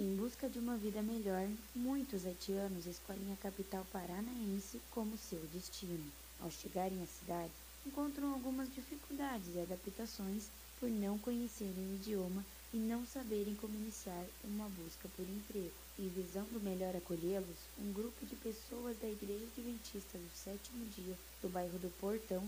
Em 0.00 0.16
busca 0.16 0.48
de 0.48 0.58
uma 0.58 0.78
vida 0.78 1.02
melhor, 1.02 1.46
muitos 1.76 2.24
haitianos 2.24 2.86
escolhem 2.86 3.34
a 3.34 3.36
capital 3.36 3.86
paranaense 3.92 4.80
como 4.92 5.18
seu 5.18 5.38
destino. 5.52 6.10
Ao 6.40 6.50
chegarem 6.50 7.02
à 7.02 7.06
cidade, 7.06 7.52
encontram 7.86 8.32
algumas 8.32 8.74
dificuldades 8.74 9.54
e 9.54 9.60
adaptações 9.60 10.48
por 10.80 10.88
não 10.88 11.18
conhecerem 11.18 11.74
o 11.76 11.96
idioma 11.96 12.42
e 12.72 12.78
não 12.78 13.04
saberem 13.04 13.54
como 13.56 13.74
iniciar 13.74 14.24
uma 14.42 14.70
busca 14.70 15.06
por 15.14 15.28
emprego. 15.28 15.70
E 15.98 16.08
visando 16.08 16.58
melhor 16.62 16.96
acolhê-los, 16.96 17.58
um 17.78 17.92
grupo 17.92 18.24
de 18.24 18.36
pessoas 18.36 18.96
da 19.00 19.06
Igreja 19.06 19.44
Adventista 19.52 20.16
do 20.16 20.30
Sétimo 20.34 20.82
Dia 20.96 21.14
do 21.42 21.50
bairro 21.50 21.78
do 21.78 21.94
Portão 22.00 22.42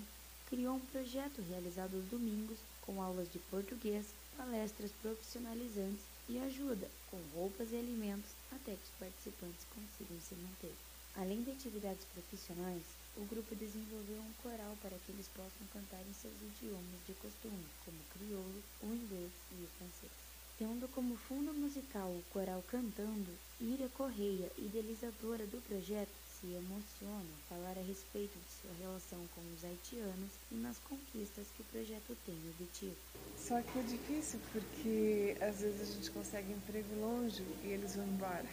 criou 0.49 0.77
um 0.77 0.87
projeto 0.87 1.43
realizado 1.51 1.97
aos 1.97 2.05
domingos 2.07 2.57
com 2.81 3.03
aulas 3.03 3.31
de 3.31 3.39
português, 3.51 4.07
palestras 4.39 4.91
profissionalizantes 5.03 6.12
e 6.33 6.39
ajuda 6.39 6.89
com 7.11 7.21
roupas 7.35 7.71
e 7.73 7.77
alimentos 7.77 8.31
até 8.51 8.73
que 8.73 8.85
os 8.85 8.99
participantes 8.99 9.67
consigam 9.69 10.19
se 10.19 10.35
manter. 10.37 10.73
Além 11.15 11.43
de 11.43 11.51
atividades 11.51 12.07
profissionais, 12.07 12.83
o 13.19 13.25
grupo 13.27 13.55
desenvolveu 13.55 14.17
um 14.17 14.33
coral 14.43 14.75
para 14.81 14.97
que 15.05 15.13
eles 15.13 15.29
possam 15.29 15.67
cantar 15.75 16.01
em 16.01 16.15
seus 16.15 16.33
idiomas 16.41 17.05
de 17.07 17.13
costume, 17.21 17.67
como 17.85 17.99
o 17.99 18.09
crioulo, 18.17 18.63
o 18.81 18.87
inglês 18.87 19.31
e 19.53 19.63
o 19.63 19.69
francês. 19.77 20.13
Tendo 20.57 20.89
como 20.95 21.19
fundo 21.29 21.53
musical 21.53 22.09
o 22.09 22.25
coral 22.33 22.65
cantando, 22.67 23.29
Ira 23.61 23.91
Correia, 23.91 24.51
idealizadora 24.57 25.45
do 25.45 25.61
projeto, 25.69 26.17
se 26.43 26.55
emociona 26.55 27.31
falar 27.49 27.79
a 27.79 27.83
respeito 27.83 28.37
de 28.37 28.53
sua 28.61 28.73
relação 28.81 29.21
com 29.33 29.41
os 29.55 29.65
haitianos 29.65 30.33
e 30.51 30.57
nas 30.57 30.77
conquistas 30.79 31.47
que 31.55 31.63
o 31.63 31.65
projeto 31.67 32.17
tem 32.27 32.35
obtido. 32.59 32.97
Só 33.39 33.63
que 33.63 33.79
é 33.79 33.83
difícil 33.83 34.41
porque 34.51 35.37
às 35.41 35.61
vezes 35.61 35.81
a 35.81 35.93
gente 35.93 36.11
consegue 36.11 36.53
emprego 36.53 37.01
longe 37.01 37.45
e 37.63 37.69
eles 37.69 37.95
vão 37.95 38.07
embora. 38.07 38.49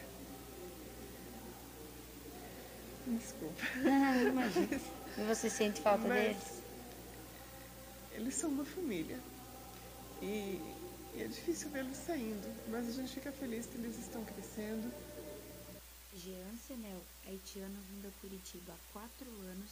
Desculpa. 3.08 3.62
Não, 3.84 4.28
imagina. 4.28 4.80
E 5.18 5.24
você 5.24 5.50
sente 5.50 5.82
falta 5.82 6.08
Mas 6.08 6.22
deles? 6.22 6.62
Eles 8.14 8.36
são 8.36 8.52
uma 8.52 8.64
família. 8.64 9.20
E, 10.22 10.62
e 11.16 11.22
é 11.22 11.28
difícil 11.28 11.70
vê-los 11.72 11.98
saindo, 11.98 12.48
mas 12.70 12.88
a 12.88 12.92
gente 12.92 13.12
fica 13.16 13.32
feliz 13.32 13.66
que 13.66 13.76
eles 13.80 13.98
estão 13.98 14.24
crescendo 14.24 14.90
Jean 16.20 16.58
Senel, 16.68 17.02
haitiano 17.26 17.80
vindo 17.90 18.08
a 18.10 18.20
Curitiba 18.20 18.74
há 18.74 18.92
quatro 18.92 19.30
anos, 19.48 19.72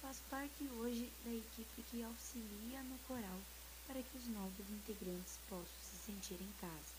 faz 0.00 0.18
parte 0.30 0.62
hoje 0.78 1.10
da 1.24 1.34
equipe 1.34 1.82
que 1.90 2.04
auxilia 2.04 2.80
no 2.84 2.96
coral 3.08 3.40
para 3.84 4.00
que 4.00 4.16
os 4.16 4.28
novos 4.28 4.70
integrantes 4.70 5.40
possam 5.48 5.66
se 5.82 5.96
sentir 6.06 6.38
em 6.40 6.52
casa. 6.60 6.94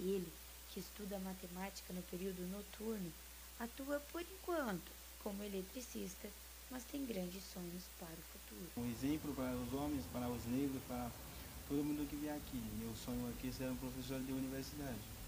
Ele, 0.00 0.26
que 0.72 0.80
estuda 0.80 1.20
matemática 1.20 1.92
no 1.92 2.02
período 2.02 2.42
noturno, 2.50 3.12
atua 3.60 4.00
por 4.10 4.22
enquanto 4.22 4.90
como 5.22 5.44
eletricista, 5.44 6.28
mas 6.72 6.82
tem 6.82 7.06
grandes 7.06 7.44
sonhos 7.44 7.84
para 8.00 8.18
o 8.18 8.28
futuro. 8.32 8.70
Um 8.76 8.90
exemplo 8.90 9.32
para 9.32 9.54
os 9.54 9.72
homens, 9.72 10.04
para 10.12 10.28
os 10.28 10.44
negros, 10.46 10.82
para 10.88 11.08
todo 11.68 11.84
mundo 11.84 12.08
que 12.08 12.16
vier 12.16 12.34
aqui. 12.34 12.58
Meu 12.80 12.96
sonho 12.96 13.30
aqui 13.30 13.48
é 13.48 13.52
ser 13.52 13.70
um 13.70 13.76
professor 13.76 14.20
de 14.20 14.32
universidade. 14.32 15.19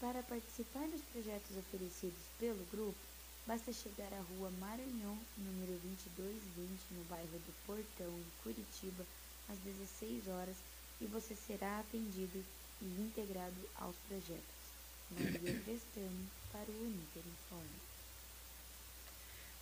Para 0.00 0.22
participar 0.22 0.86
dos 0.88 1.00
projetos 1.12 1.56
oferecidos 1.56 2.22
pelo 2.38 2.64
grupo, 2.70 2.98
basta 3.46 3.72
chegar 3.72 4.12
à 4.12 4.20
rua 4.20 4.50
Maranhão, 4.60 5.18
número 5.38 5.72
2220, 5.82 6.80
no 6.90 7.04
bairro 7.04 7.38
do 7.38 7.54
Portão, 7.66 8.12
em 8.12 8.42
Curitiba, 8.42 9.06
às 9.48 9.58
16 9.58 10.28
horas 10.28 10.56
e 11.00 11.06
você 11.06 11.34
será 11.34 11.80
atendido 11.80 12.44
e 12.82 12.84
integrado 12.84 13.56
aos 13.76 13.96
projetos. 14.08 14.56
Maria 15.10 15.60
Crestano 15.60 16.26
para 16.52 16.70
o 16.70 16.82
Uninter 16.82 17.22
Informe. 17.26 17.86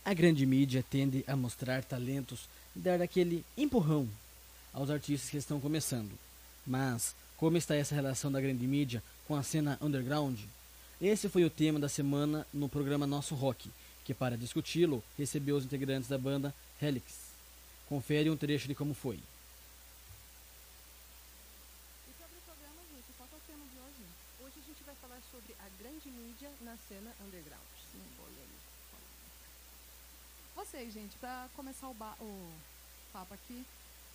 A 0.05 0.15
grande 0.15 0.45
mídia 0.45 0.85
tende 0.89 1.25
a 1.27 1.37
mostrar 1.37 1.85
talentos 1.85 2.49
e 2.75 2.79
dar 2.79 3.01
aquele 3.01 3.45
empurrão 3.57 4.09
aos 4.73 4.91
artistas 4.91 5.31
que 5.31 5.37
estão 5.37 5.61
começando. 5.61 6.11
Mas 6.67 7.15
como 7.37 7.57
está 7.57 7.75
essa 7.75 7.95
relação 7.95 8.31
da 8.31 8.41
grande 8.41 8.67
mídia 8.67 9.03
com 9.27 9.35
a 9.35 9.43
cena 9.43 9.79
underground? 9.81 10.39
Esse 11.01 11.29
foi 11.29 11.45
o 11.45 11.51
tema 11.51 11.79
da 11.79 11.89
semana 11.89 12.47
no 12.53 12.69
programa 12.69 13.07
Nosso 13.07 13.35
Rock, 13.35 13.71
que 14.05 14.15
para 14.15 14.37
discuti-lo 14.37 15.03
recebeu 15.19 15.57
os 15.57 15.65
integrantes 15.65 16.09
da 16.09 16.19
banda 16.19 16.55
Helix. 16.81 17.15
Confere 17.89 18.31
um 18.31 18.37
trecho 18.37 18.69
de 18.69 18.75
como 18.75 18.95
foi. 18.95 19.19
Cena 26.89 27.11
underground. 27.25 27.63
Ler 27.95 28.43
ali. 28.43 28.59
Vocês, 30.57 30.93
gente, 30.93 31.17
para 31.19 31.49
começar 31.55 31.89
o, 31.89 31.97
o 32.21 32.53
papo 33.13 33.33
aqui, 33.33 33.65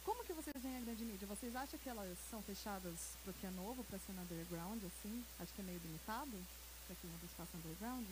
como 0.03 0.23
que 0.23 0.33
vocês 0.33 0.55
veem 0.61 0.77
a 0.77 0.81
grande 0.81 1.05
mídia? 1.05 1.27
Vocês 1.27 1.55
acham 1.55 1.79
que 1.79 1.89
elas 1.89 2.17
são 2.29 2.41
fechadas 2.43 3.17
para 3.23 3.31
o 3.31 3.33
que 3.33 3.45
é 3.45 3.51
novo, 3.51 3.83
para 3.83 3.97
a 3.97 3.99
cena 3.99 4.21
underground, 4.21 4.83
assim? 4.83 5.23
Acho 5.39 5.53
que 5.53 5.61
é 5.61 5.63
meio 5.65 5.79
limitado 5.79 6.37
para 6.87 6.95
quem 6.95 7.09
não 7.09 7.19
do 7.19 7.25
espaço 7.25 7.57
underground? 7.57 8.07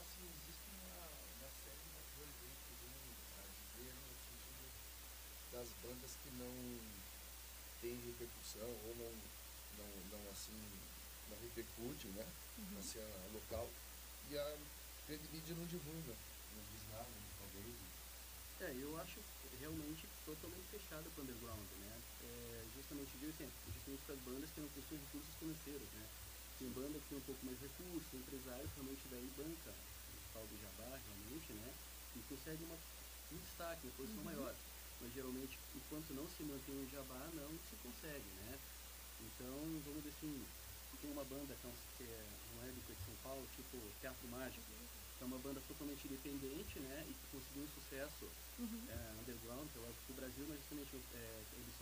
Assim, 0.00 0.26
existe 0.26 0.66
uma, 0.74 1.06
uma 1.38 1.50
série 1.62 1.78
de 1.78 1.90
fatores 1.94 2.36
aí 2.42 2.54
que 2.58 2.74
podemos 2.74 3.14
dizer 3.54 3.92
no 3.94 4.14
sentido 4.26 4.66
das 5.52 5.68
bandas 5.82 6.12
que 6.18 6.30
não 6.34 6.54
têm 7.80 7.94
repercussão 8.10 8.70
ou 8.86 8.92
não, 8.98 9.12
não, 9.78 9.90
não 10.10 10.22
assim, 10.32 10.58
não 11.30 11.38
repercute, 11.38 12.08
né? 12.08 12.26
Uhum. 12.58 12.74
Na 12.74 12.82
cena 12.82 13.16
local. 13.32 13.70
E 14.30 14.38
a 14.38 14.56
grande 15.06 15.28
mídia 15.30 15.54
não 15.54 15.66
divulga, 15.66 16.14
não 16.14 16.62
diz 16.74 16.82
nada, 16.90 17.14
talvez. 17.38 17.74
É, 18.60 18.82
eu 18.82 19.00
acho 19.00 19.18
realmente 19.60 20.06
totalmente 20.36 20.68
fechado 20.68 21.10
para 21.10 21.20
o 21.20 21.22
underground, 21.24 21.72
né? 21.72 22.04
É, 22.18 22.66
justamente 22.68 23.16
viu 23.16 23.30
assim, 23.30 23.50
justamente 23.66 24.04
para 24.04 24.14
as 24.14 24.20
bandas 24.20 24.52
que 24.52 24.60
não 24.60 24.70
possuem 24.70 25.00
recursos 25.00 25.34
financeiros, 25.34 25.92
né? 25.92 26.10
Tem 26.56 26.72
banda 26.72 27.00
que 27.00 27.06
tem 27.08 27.18
um 27.18 27.22
pouco 27.24 27.44
mais 27.44 27.58
de 27.58 27.64
recursos, 27.66 28.12
empresário 28.14 28.68
realmente 28.68 29.08
daí 29.08 29.30
banca 29.30 29.70
o 30.06 30.22
tal 30.32 30.46
do 30.46 30.56
jabá 30.56 30.96
realmente, 30.96 31.52
né? 31.52 31.80
E 32.14 32.22
consegue 32.22 32.62
uma, 32.64 32.84
um 33.30 33.38
destaque, 33.38 33.86
uma 33.86 33.92
posição 33.94 34.22
Uhum. 34.22 34.24
maior. 34.24 34.62
Mas 34.98 35.12
geralmente, 35.12 35.68
enquanto 35.72 36.12
não 36.14 36.28
se 36.28 36.42
mantém 36.44 36.78
o 36.78 36.86
jabá, 36.86 37.30
não 37.32 37.58
se 37.58 37.76
consegue, 37.76 38.32
né? 38.34 38.66
Então, 39.18 39.82
vamos 39.82 40.02
dizer 40.02 40.10
assim, 40.10 40.56
tem 40.98 41.10
uma 41.10 41.24
banda 41.24 41.56
que 41.56 41.66
é 41.66 41.68
um- 41.68 41.86
que 41.96 42.02
é 42.04 42.38
de 42.94 43.02
São 43.02 43.16
Paulo, 43.18 43.48
tipo 43.48 43.94
Teatro 43.94 44.28
Mágico, 44.28 44.90
que 45.16 45.22
é 45.22 45.26
uma 45.26 45.38
banda 45.38 45.60
totalmente 45.62 46.06
independente, 46.06 46.80
né? 46.80 47.08
E 47.08 47.14
que 47.14 47.26
conseguiu 47.26 47.62
um 47.64 47.66
sucesso 47.68 48.38
Uhum. 48.58 48.86
é, 48.86 49.12
underground, 49.14 49.74
eu 49.74 49.86
acho 49.86 50.02
que 50.02 50.10
o 50.10 50.14
Brasil, 50.14 50.46
mas 50.48 50.58
justamente 50.60 50.96
é, 51.10 51.48
eles 51.52 51.76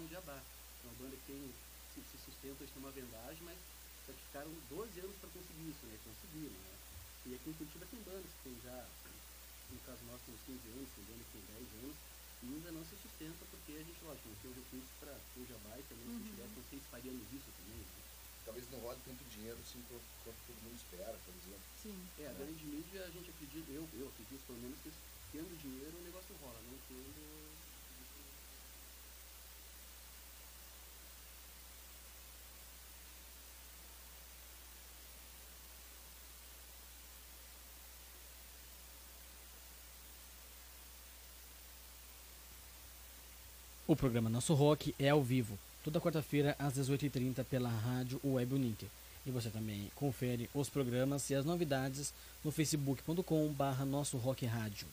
pagaram 0.00 0.08
jabá. 0.08 0.38
É 0.40 0.86
uma 0.88 0.94
banda 0.96 1.16
que 1.16 1.26
tem, 1.28 1.40
se, 1.94 2.00
se 2.08 2.16
sustenta, 2.24 2.64
têm 2.64 2.80
uma 2.80 2.90
vendagem, 2.92 3.42
mas 3.44 3.58
só 4.06 4.12
que 4.12 4.22
ficaram 4.32 4.52
12 4.70 5.00
anos 5.00 5.16
para 5.20 5.28
conseguir 5.30 5.68
isso, 5.68 5.84
né? 5.86 5.98
Conseguiram, 6.04 6.56
né? 6.56 6.74
E 7.26 7.34
aqui 7.36 7.50
em 7.50 7.56
Curitiba 7.60 7.84
tem 7.90 8.00
bandas 8.00 8.32
que 8.32 8.42
tem 8.48 8.56
já, 8.64 8.78
no 9.70 9.78
caso 9.84 10.00
nosso, 10.08 10.24
tem 10.24 10.34
uns 10.34 10.44
15 10.48 10.68
anos, 10.72 10.88
tem 10.96 11.04
banda 11.04 11.24
que 11.24 11.32
tem 11.36 11.44
10 11.52 11.84
anos, 11.84 11.96
e 12.40 12.46
ainda 12.48 12.70
não 12.72 12.84
se 12.88 12.96
sustenta 12.96 13.42
porque 13.52 13.72
a 13.76 13.84
gente, 13.84 14.00
lógico, 14.00 14.28
não 14.32 14.40
tem 14.40 14.50
o 14.50 14.56
recurso 14.56 14.92
para 15.00 15.12
o 15.36 15.44
jabá 15.44 15.72
e 15.76 15.84
também 15.84 16.06
Uhum. 16.08 16.16
se 16.24 16.30
tivesse, 16.32 16.56
não 16.56 16.66
sei 16.72 16.78
se 16.80 16.88
faríamos 16.88 17.26
isso 17.28 17.50
também. 17.60 17.80
Né? 17.84 18.00
Talvez 18.48 18.64
não 18.72 18.80
rode 18.80 19.00
tanto 19.04 19.20
dinheiro 19.28 19.58
assim 19.60 19.84
quanto, 19.84 20.08
quanto 20.24 20.40
todo 20.48 20.64
mundo 20.64 20.76
espera, 20.80 21.12
por 21.12 21.34
exemplo. 21.36 21.66
Sim. 21.76 21.96
É, 22.18 22.24
a 22.24 22.32
grande 22.32 22.64
mídia, 22.64 23.04
a 23.04 23.10
gente 23.12 23.28
acredita, 23.28 23.68
eu, 23.70 23.84
eu 24.00 24.08
acredito 24.08 24.42
pelo 24.48 24.60
menos 24.64 24.80
que 24.80 24.90
tendo 25.30 25.52
dinheiro 25.60 25.92
o 25.92 26.02
negócio 26.08 26.32
rola, 26.40 26.56
não 26.64 26.78
tendo. 26.88 27.49
O 43.90 43.96
programa 43.96 44.30
Nosso 44.30 44.54
Rock 44.54 44.94
é 45.00 45.08
ao 45.08 45.20
vivo, 45.20 45.58
toda 45.82 46.00
quarta-feira 46.00 46.54
às 46.60 46.74
18h30 46.74 47.44
pela 47.44 47.68
rádio 47.68 48.20
Web 48.22 48.54
Uninter. 48.54 48.88
E 49.26 49.32
você 49.32 49.50
também 49.50 49.90
confere 49.96 50.48
os 50.54 50.68
programas 50.68 51.28
e 51.28 51.34
as 51.34 51.44
novidades 51.44 52.14
no 52.44 52.52
facebook.com.br 52.52 53.84
Nosso 53.84 54.16
Rock 54.16 54.46
Rádio. 54.46 54.86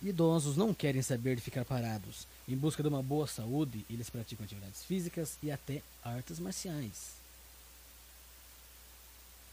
Idosos 0.00 0.56
não 0.56 0.72
querem 0.72 1.02
saber 1.02 1.34
de 1.34 1.42
ficar 1.42 1.64
parados. 1.64 2.28
Em 2.46 2.56
busca 2.56 2.80
de 2.80 2.88
uma 2.88 3.02
boa 3.02 3.26
saúde, 3.26 3.84
eles 3.90 4.08
praticam 4.08 4.44
atividades 4.44 4.84
físicas 4.84 5.36
e 5.42 5.50
até 5.50 5.82
artes 6.04 6.38
marciais. 6.38 7.16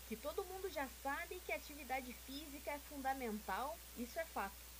Que 0.07 0.15
todo 0.15 0.45
mundo 0.45 0.69
já 0.69 0.87
sabe 1.01 1.41
que 1.43 1.51
a 1.51 1.55
atividade 1.55 2.15
física 2.27 2.69
é 2.69 2.79
fundamental, 2.87 3.75
isso 3.97 4.19
é 4.19 4.25
fato. 4.25 4.72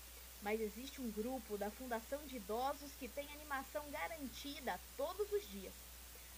Mas 0.44 0.60
existe 0.60 1.02
um 1.02 1.10
grupo 1.12 1.58
da 1.58 1.72
Fundação 1.72 2.20
de 2.28 2.36
Idosos 2.36 2.92
que 3.00 3.08
tem 3.08 3.26
animação 3.34 3.84
garantida 3.90 4.80
todos 4.98 5.32
os 5.32 5.48
dias. 5.50 5.74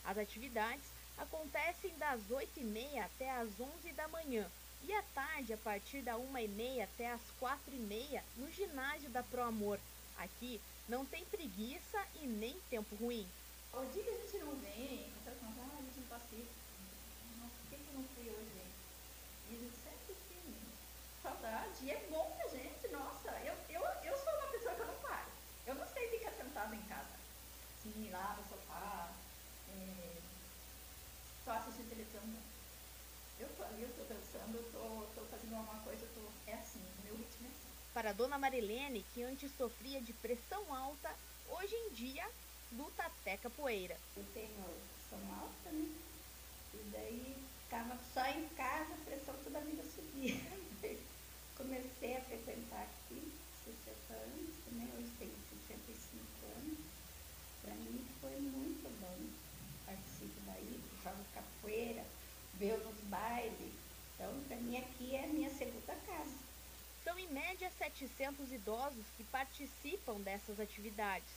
As 0.05 0.17
atividades 0.17 0.85
acontecem 1.17 1.91
das 1.97 2.21
8h30 2.29 3.03
até 3.03 3.31
as 3.31 3.49
11 3.59 3.91
da 3.93 4.07
manhã 4.07 4.49
e 4.87 4.93
à 4.93 5.01
tarde, 5.15 5.53
a 5.53 5.57
partir 5.57 6.03
da 6.03 6.13
1h30 6.13 6.83
até 6.83 7.11
as 7.11 7.21
4h30, 7.41 8.21
no 8.37 8.51
ginásio 8.51 9.09
da 9.09 9.23
Pro 9.23 9.41
Amor. 9.41 9.79
Aqui 10.17 10.61
não 10.87 11.03
tem 11.03 11.25
preguiça 11.25 12.05
e 12.21 12.27
nem 12.27 12.55
tempo 12.69 12.95
ruim. 12.97 13.27
O 13.73 13.83
dia 13.91 14.03
que 14.03 14.09
a 14.09 14.17
gente 14.17 14.37
não 14.37 14.55
vem. 14.57 15.11
Saudade. 21.23 21.83
E 21.83 21.89
é 21.89 22.07
bom 22.11 22.31
pra 22.37 22.47
gente, 22.49 22.87
nossa. 22.89 23.31
Eu, 23.43 23.55
eu, 23.69 23.81
eu 23.81 24.17
sou 24.17 24.33
uma 24.33 24.47
pessoa 24.47 24.75
que 24.75 24.81
eu 24.81 24.85
não 24.87 24.95
paro. 24.95 25.27
Eu 25.65 25.75
não 25.75 25.87
sei 25.87 26.07
ficar 26.09 26.31
sentada 26.31 26.75
em 26.75 26.81
casa. 26.83 27.17
Sim, 27.81 28.09
lá 28.11 28.37
no 28.37 28.47
sofá. 28.47 29.09
É, 29.69 30.17
só 31.43 31.51
assistindo 31.53 31.89
televisão, 31.89 32.21
não. 32.27 32.41
Eu 33.39 33.49
tô 33.57 33.63
ali, 33.63 33.81
eu 33.81 33.89
dançando, 34.45 34.57
eu 34.57 34.63
tô, 34.71 35.21
tô 35.21 35.25
fazendo 35.27 35.55
alguma 35.55 35.79
coisa, 35.81 36.01
eu 36.01 36.09
tô. 36.13 36.51
É 36.51 36.53
assim, 36.53 36.79
o 36.79 37.05
meu 37.05 37.15
ritmo 37.15 37.47
é 37.47 37.49
assim. 37.49 37.69
Para 37.93 38.09
a 38.09 38.13
dona 38.13 38.37
Marilene, 38.37 39.05
que 39.13 39.23
antes 39.23 39.51
sofria 39.57 40.01
de 40.01 40.13
pressão 40.13 40.73
alta, 40.73 41.09
hoje 41.49 41.73
em 41.75 41.89
dia 41.93 42.27
luta 42.73 43.03
até 43.03 43.37
capoeira. 43.37 43.97
Eu 44.15 44.25
tenho 44.33 44.63
pressão 44.93 45.19
alta, 45.39 45.69
né? 45.71 45.89
E 46.73 46.77
daí 46.91 47.35
ficava 47.63 47.97
só 48.13 48.25
em 48.27 48.47
casa, 48.49 48.93
a 48.93 49.05
pressão 49.05 49.35
toda 49.43 49.59
a 49.59 49.61
vida 49.61 49.83
subia. 49.83 50.35
Comecei 51.57 52.17
a 52.17 52.21
frequentar 52.21 52.81
aqui, 52.81 53.31
60 53.63 54.13
anos, 54.13 54.55
né? 54.73 54.89
Hoje 54.97 55.09
tenho 55.17 55.33
65 55.67 56.25
anos. 56.57 56.77
Para 57.61 57.75
mim 57.75 58.05
foi 58.19 58.35
muito 58.41 58.89
bom. 58.99 59.17
Participo 59.85 60.41
daí, 60.47 60.81
jogo 61.01 61.23
capoeira, 61.33 62.03
vejo 62.55 62.77
nos 62.83 62.99
bailes. 63.05 63.74
Então, 64.25 64.41
para 64.47 64.57
mim 64.57 64.75
aqui 64.77 65.15
é 65.15 65.23
a 65.23 65.27
minha 65.27 65.51
segunda 65.51 65.93
casa. 66.07 66.35
São 67.03 67.17
em 67.19 67.27
média 67.27 67.71
700 67.77 68.51
idosos 68.51 69.05
que 69.15 69.23
participam 69.25 70.19
dessas 70.21 70.59
atividades. 70.59 71.29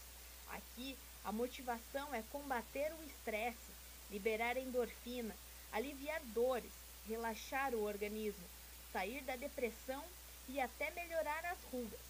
Aqui, 0.48 0.96
a 1.22 1.31
motivação 1.31 2.14
é 2.14 2.22
combater 2.33 2.90
o 2.94 3.05
estresse, 3.05 3.70
liberar 4.11 4.57
endorfina, 4.57 5.37
aliviar 5.70 6.22
dores, 6.33 6.72
relaxar 7.07 7.74
o 7.74 7.83
organismo, 7.83 8.44
sair 8.90 9.22
da 9.24 9.37
depressão 9.37 10.03
e 10.48 10.59
até 10.59 10.90
melhorar 10.92 11.44
as 11.44 11.59
rugas. 11.70 12.01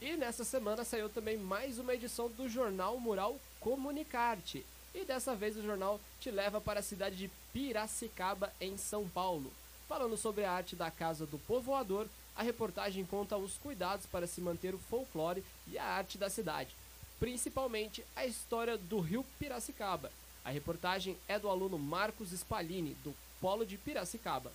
E 0.00 0.16
nessa 0.16 0.42
semana 0.42 0.86
saiu 0.86 1.10
também 1.10 1.36
mais 1.36 1.78
uma 1.78 1.92
edição 1.92 2.30
do 2.30 2.48
jornal 2.48 2.98
Mural 2.98 3.38
Comunicarte. 3.60 4.64
E 4.94 5.04
dessa 5.04 5.34
vez 5.34 5.56
o 5.56 5.62
jornal 5.62 6.00
te 6.20 6.30
leva 6.30 6.60
para 6.60 6.80
a 6.80 6.82
cidade 6.82 7.16
de 7.16 7.30
Piracicaba, 7.52 8.52
em 8.60 8.76
São 8.76 9.08
Paulo. 9.08 9.52
Falando 9.88 10.16
sobre 10.16 10.44
a 10.44 10.52
arte 10.52 10.76
da 10.76 10.90
Casa 10.90 11.26
do 11.26 11.38
Povoador, 11.38 12.06
a 12.36 12.42
reportagem 12.42 13.04
conta 13.04 13.36
os 13.36 13.56
cuidados 13.58 14.06
para 14.06 14.26
se 14.26 14.40
manter 14.40 14.74
o 14.74 14.78
folclore 14.78 15.42
e 15.66 15.78
a 15.78 15.84
arte 15.84 16.16
da 16.16 16.30
cidade, 16.30 16.74
principalmente 17.18 18.04
a 18.14 18.24
história 18.26 18.76
do 18.76 19.00
rio 19.00 19.24
Piracicaba. 19.38 20.12
A 20.44 20.50
reportagem 20.50 21.16
é 21.26 21.38
do 21.38 21.48
aluno 21.48 21.78
Marcos 21.78 22.30
Spalini, 22.32 22.96
do 23.02 23.14
Polo 23.40 23.66
de 23.66 23.76
Piracicaba. 23.76 24.52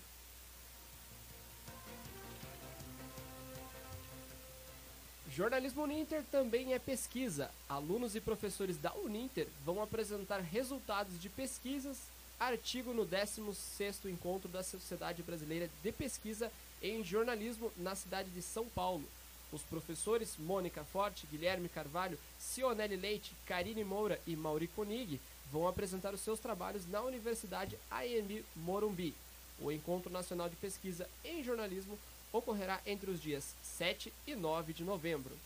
Jornalismo 5.35 5.81
Uninter 5.81 6.23
também 6.31 6.75
é 6.75 6.79
pesquisa. 6.79 7.49
Alunos 7.67 8.15
e 8.15 8.21
professores 8.21 8.77
da 8.77 8.93
Uninter 8.93 9.47
vão 9.65 9.81
apresentar 9.81 10.39
resultados 10.39 11.19
de 11.19 11.27
pesquisas, 11.27 11.97
artigo 12.39 12.93
no 12.93 13.03
16º 13.03 14.11
Encontro 14.11 14.47
da 14.47 14.61
Sociedade 14.61 15.23
Brasileira 15.23 15.67
de 15.81 15.91
Pesquisa 15.91 16.51
em 16.83 17.03
Jornalismo 17.03 17.71
na 17.77 17.95
cidade 17.95 18.29
de 18.29 18.43
São 18.43 18.67
Paulo. 18.67 19.03
Os 19.51 19.63
professores 19.63 20.35
Mônica 20.37 20.83
Forte, 20.83 21.25
Guilherme 21.25 21.67
Carvalho, 21.67 22.19
Cionelli 22.39 22.95
Leite, 22.95 23.33
Karine 23.47 23.83
Moura 23.83 24.21
e 24.27 24.35
Mauri 24.35 24.67
Konig 24.67 25.19
vão 25.51 25.67
apresentar 25.67 26.13
os 26.13 26.21
seus 26.21 26.39
trabalhos 26.39 26.87
na 26.87 27.01
Universidade 27.01 27.75
AMB 27.89 28.45
Morumbi. 28.55 29.15
O 29.59 29.71
Encontro 29.71 30.11
Nacional 30.11 30.47
de 30.47 30.55
Pesquisa 30.57 31.09
em 31.25 31.43
Jornalismo 31.43 31.97
ocorrerá 32.33 32.81
entre 32.85 33.09
os 33.09 33.21
dias 33.21 33.53
7 33.61 34.11
e 34.27 34.35
9 34.35 34.73
de 34.73 34.83
novembro. 34.83 35.37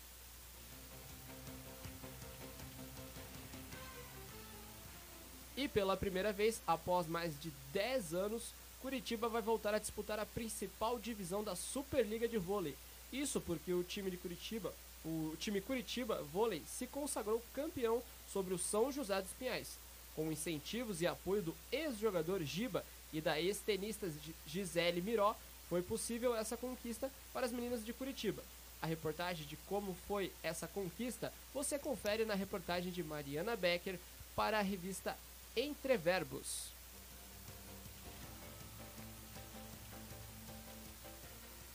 E 5.58 5.68
pela 5.68 5.98
primeira 5.98 6.32
vez, 6.32 6.62
após 6.66 7.08
mais 7.08 7.40
de 7.42 7.52
10 7.74 8.14
anos, 8.14 8.54
Curitiba 8.80 9.28
vai 9.28 9.42
voltar 9.42 9.74
a 9.74 9.80
disputar 9.80 10.20
a 10.20 10.26
principal 10.26 11.00
divisão 11.00 11.44
da 11.44 11.56
Superliga 11.56 12.28
de 12.28 12.38
Vôlei. 12.38 12.76
Isso 13.12 13.42
porque 13.42 13.74
o 13.74 13.84
time 13.84 14.12
de 14.12 14.18
Curitiba, 14.18 14.74
o 15.04 15.36
time 15.40 15.60
Curitiba 15.60 16.22
Vôlei, 16.32 16.62
se 16.68 16.86
consagrou 16.86 17.42
campeão 17.54 18.04
sobre 18.32 18.54
o 18.54 18.60
São 18.60 18.92
José 18.92 19.20
dos 19.20 19.32
Pinhais. 19.32 19.78
Com 20.16 20.32
incentivos 20.32 21.02
e 21.02 21.08
apoio 21.08 21.42
do 21.42 21.56
ex-jogador 21.72 22.44
Giba 22.44 22.86
e 23.12 23.20
da 23.20 23.40
ex-tenista 23.42 24.12
Gisele 24.46 25.02
Miró, 25.02 25.36
foi 25.70 25.82
possível 25.82 26.36
essa 26.36 26.58
conquista 26.58 27.10
para 27.34 27.46
as 27.46 27.52
meninas 27.52 27.86
de 27.86 27.94
Curitiba. 27.94 28.44
A 28.82 28.88
reportagem 28.88 29.46
de 29.46 29.56
como 29.68 29.96
foi 30.08 30.32
essa 30.44 30.68
conquista 30.68 31.34
você 31.54 31.78
confere 31.80 32.26
na 32.26 32.34
reportagem 32.36 32.92
de 32.92 33.02
Mariana 33.04 33.56
Becker 33.56 33.98
para 34.36 34.60
a 34.60 34.62
revista 34.62 35.18
Entre 35.56 35.96
Verbos. 35.98 36.76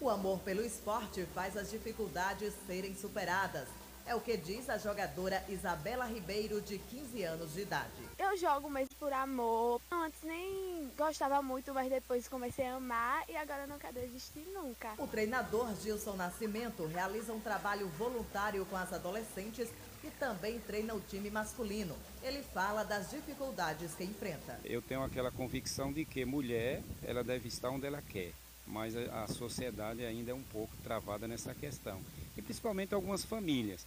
O 0.00 0.08
amor 0.08 0.38
pelo 0.38 0.64
esporte 0.64 1.26
faz 1.34 1.56
as 1.56 1.70
dificuldades 1.70 2.54
serem 2.66 2.94
superadas. 2.94 3.68
É 4.10 4.14
o 4.16 4.20
que 4.20 4.36
diz 4.36 4.68
a 4.68 4.76
jogadora 4.76 5.40
Isabela 5.48 6.04
Ribeiro, 6.04 6.60
de 6.60 6.78
15 6.78 7.22
anos 7.22 7.54
de 7.54 7.60
idade. 7.60 7.92
Eu 8.18 8.36
jogo 8.36 8.68
mesmo 8.68 8.96
por 8.96 9.12
amor. 9.12 9.80
Antes 9.88 10.24
nem 10.24 10.90
gostava 10.98 11.40
muito, 11.40 11.72
mas 11.72 11.88
depois 11.88 12.26
comecei 12.26 12.66
a 12.66 12.74
amar 12.74 13.22
e 13.28 13.36
agora 13.36 13.68
não 13.68 13.78
quero 13.78 13.94
desistir 14.00 14.44
nunca. 14.52 14.94
O 14.98 15.06
treinador 15.06 15.72
Gilson 15.80 16.16
Nascimento 16.16 16.86
realiza 16.86 17.32
um 17.32 17.38
trabalho 17.38 17.86
voluntário 17.90 18.66
com 18.66 18.76
as 18.76 18.92
adolescentes 18.92 19.68
e 20.02 20.10
também 20.18 20.58
treina 20.58 20.92
o 20.92 21.00
time 21.00 21.30
masculino. 21.30 21.94
Ele 22.20 22.42
fala 22.42 22.82
das 22.82 23.10
dificuldades 23.10 23.94
que 23.94 24.02
enfrenta. 24.02 24.58
Eu 24.64 24.82
tenho 24.82 25.04
aquela 25.04 25.30
convicção 25.30 25.92
de 25.92 26.04
que 26.04 26.24
mulher, 26.24 26.82
ela 27.04 27.22
deve 27.22 27.46
estar 27.46 27.70
onde 27.70 27.86
ela 27.86 28.02
quer, 28.02 28.32
mas 28.66 28.96
a, 28.96 29.22
a 29.22 29.28
sociedade 29.28 30.04
ainda 30.04 30.32
é 30.32 30.34
um 30.34 30.42
pouco 30.42 30.76
travada 30.82 31.28
nessa 31.28 31.54
questão, 31.54 32.02
e 32.40 32.42
principalmente 32.42 32.94
algumas 32.94 33.24
famílias. 33.24 33.86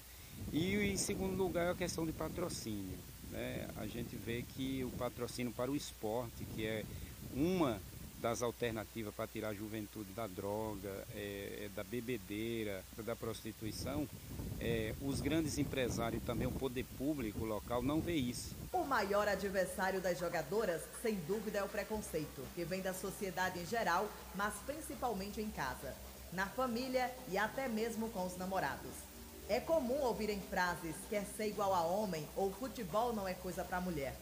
E 0.52 0.76
em 0.76 0.98
segundo 0.98 1.36
lugar, 1.36 1.72
a 1.72 1.76
questão 1.76 2.06
de 2.06 2.12
patrocínio. 2.12 2.98
Né? 3.32 3.68
A 3.76 3.86
gente 3.86 4.16
vê 4.16 4.44
que 4.44 4.84
o 4.84 4.89
patrocínio 4.92 5.52
para 5.52 5.70
o 5.70 5.76
esporte, 5.76 6.46
que 6.56 6.66
é 6.66 6.86
uma 7.36 7.82
das 8.22 8.42
alternativas 8.42 9.13
para 9.13 9.28
tirar 9.28 9.50
a 9.50 9.54
juventude 9.54 10.10
da 10.13 10.28
droga, 10.28 10.89
é, 11.13 11.66
é 11.66 11.70
da 11.76 11.84
bebedeira, 11.84 12.82
da 13.00 13.16
prostituição, 13.18 14.08
é, 14.62 14.96
os 15.02 15.20
grandes 15.20 15.58
empresários 15.58 16.24
e 16.24 16.26
também 16.26 16.48
o 16.48 16.52
poder 16.52 16.86
público 16.98 17.44
local 17.44 17.82
não 17.82 18.00
vê 18.00 18.13
isso. 18.13 18.56
O 18.72 18.86
maior 18.86 19.28
adversário 19.28 20.00
das 20.00 20.20
jogadoras, 20.20 20.82
sem 21.02 21.16
dúvida, 21.28 21.60
é 21.60 21.63
o 21.63 21.68
preconceito, 21.68 22.42
que 22.56 22.63
vem 22.63 22.82
da 22.82 22.94
sociedade 22.94 23.60
em 23.60 23.66
geral, 23.66 24.10
mas 24.36 24.54
principalmente 24.66 25.42
em 25.42 25.50
casa, 25.50 25.94
na 26.34 26.48
família 26.48 27.12
e 27.30 27.38
até 27.38 27.67
mesmo 27.67 28.10
com 28.10 28.26
os 28.26 28.38
namorados. 28.38 28.91
É 29.50 29.60
comum 29.60 30.02
ouvirem 30.02 30.41
frases 30.41 30.96
quer 31.10 31.26
ser 31.38 31.48
igual 31.48 31.74
a 31.74 31.82
homem 31.82 32.28
ou 32.36 32.52
futebol 32.52 33.13
não 33.13 33.28
é 33.28 33.34
coisa 33.34 33.63
para 33.63 33.82
mulher. 33.82 34.15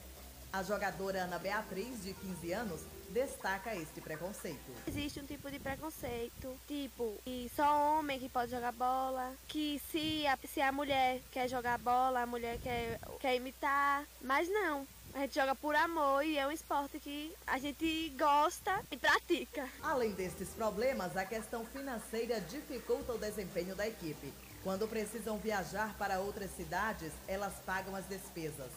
A 0.51 0.63
jogadora 0.63 1.23
Ana 1.23 1.39
Beatriz, 1.39 2.03
de 2.03 2.13
15 2.13 2.51
anos, 2.51 2.81
destaca 3.09 3.73
este 3.75 4.01
preconceito. 4.01 4.71
Existe 4.85 5.19
um 5.19 5.25
tipo 5.25 5.49
de 5.49 5.59
preconceito, 5.59 6.57
tipo, 6.67 7.17
que 7.23 7.49
só 7.55 7.97
homem 7.97 8.19
que 8.19 8.27
pode 8.27 8.51
jogar 8.51 8.73
bola, 8.73 9.33
que 9.47 9.81
se 9.91 10.25
a, 10.27 10.37
se 10.45 10.61
a 10.61 10.71
mulher 10.71 11.21
quer 11.31 11.47
jogar 11.47 11.77
bola, 11.77 12.21
a 12.21 12.25
mulher 12.25 12.57
quer, 12.59 12.99
quer 13.19 13.35
imitar, 13.35 14.05
mas 14.21 14.49
não. 14.49 14.85
A 15.13 15.19
gente 15.19 15.35
joga 15.35 15.53
por 15.53 15.75
amor 15.75 16.25
e 16.25 16.37
é 16.37 16.47
um 16.47 16.51
esporte 16.51 16.97
que 16.99 17.33
a 17.45 17.57
gente 17.57 18.13
gosta 18.17 18.81
e 18.89 18.95
pratica. 18.95 19.67
Além 19.83 20.11
destes 20.11 20.49
problemas, 20.49 21.17
a 21.17 21.25
questão 21.25 21.65
financeira 21.65 22.39
dificulta 22.39 23.13
o 23.13 23.17
desempenho 23.17 23.75
da 23.75 23.87
equipe. 23.87 24.33
Quando 24.63 24.87
precisam 24.87 25.37
viajar 25.37 25.95
para 25.97 26.19
outras 26.19 26.51
cidades, 26.51 27.11
elas 27.27 27.53
pagam 27.65 27.95
as 27.95 28.07
despesas. 28.07 28.71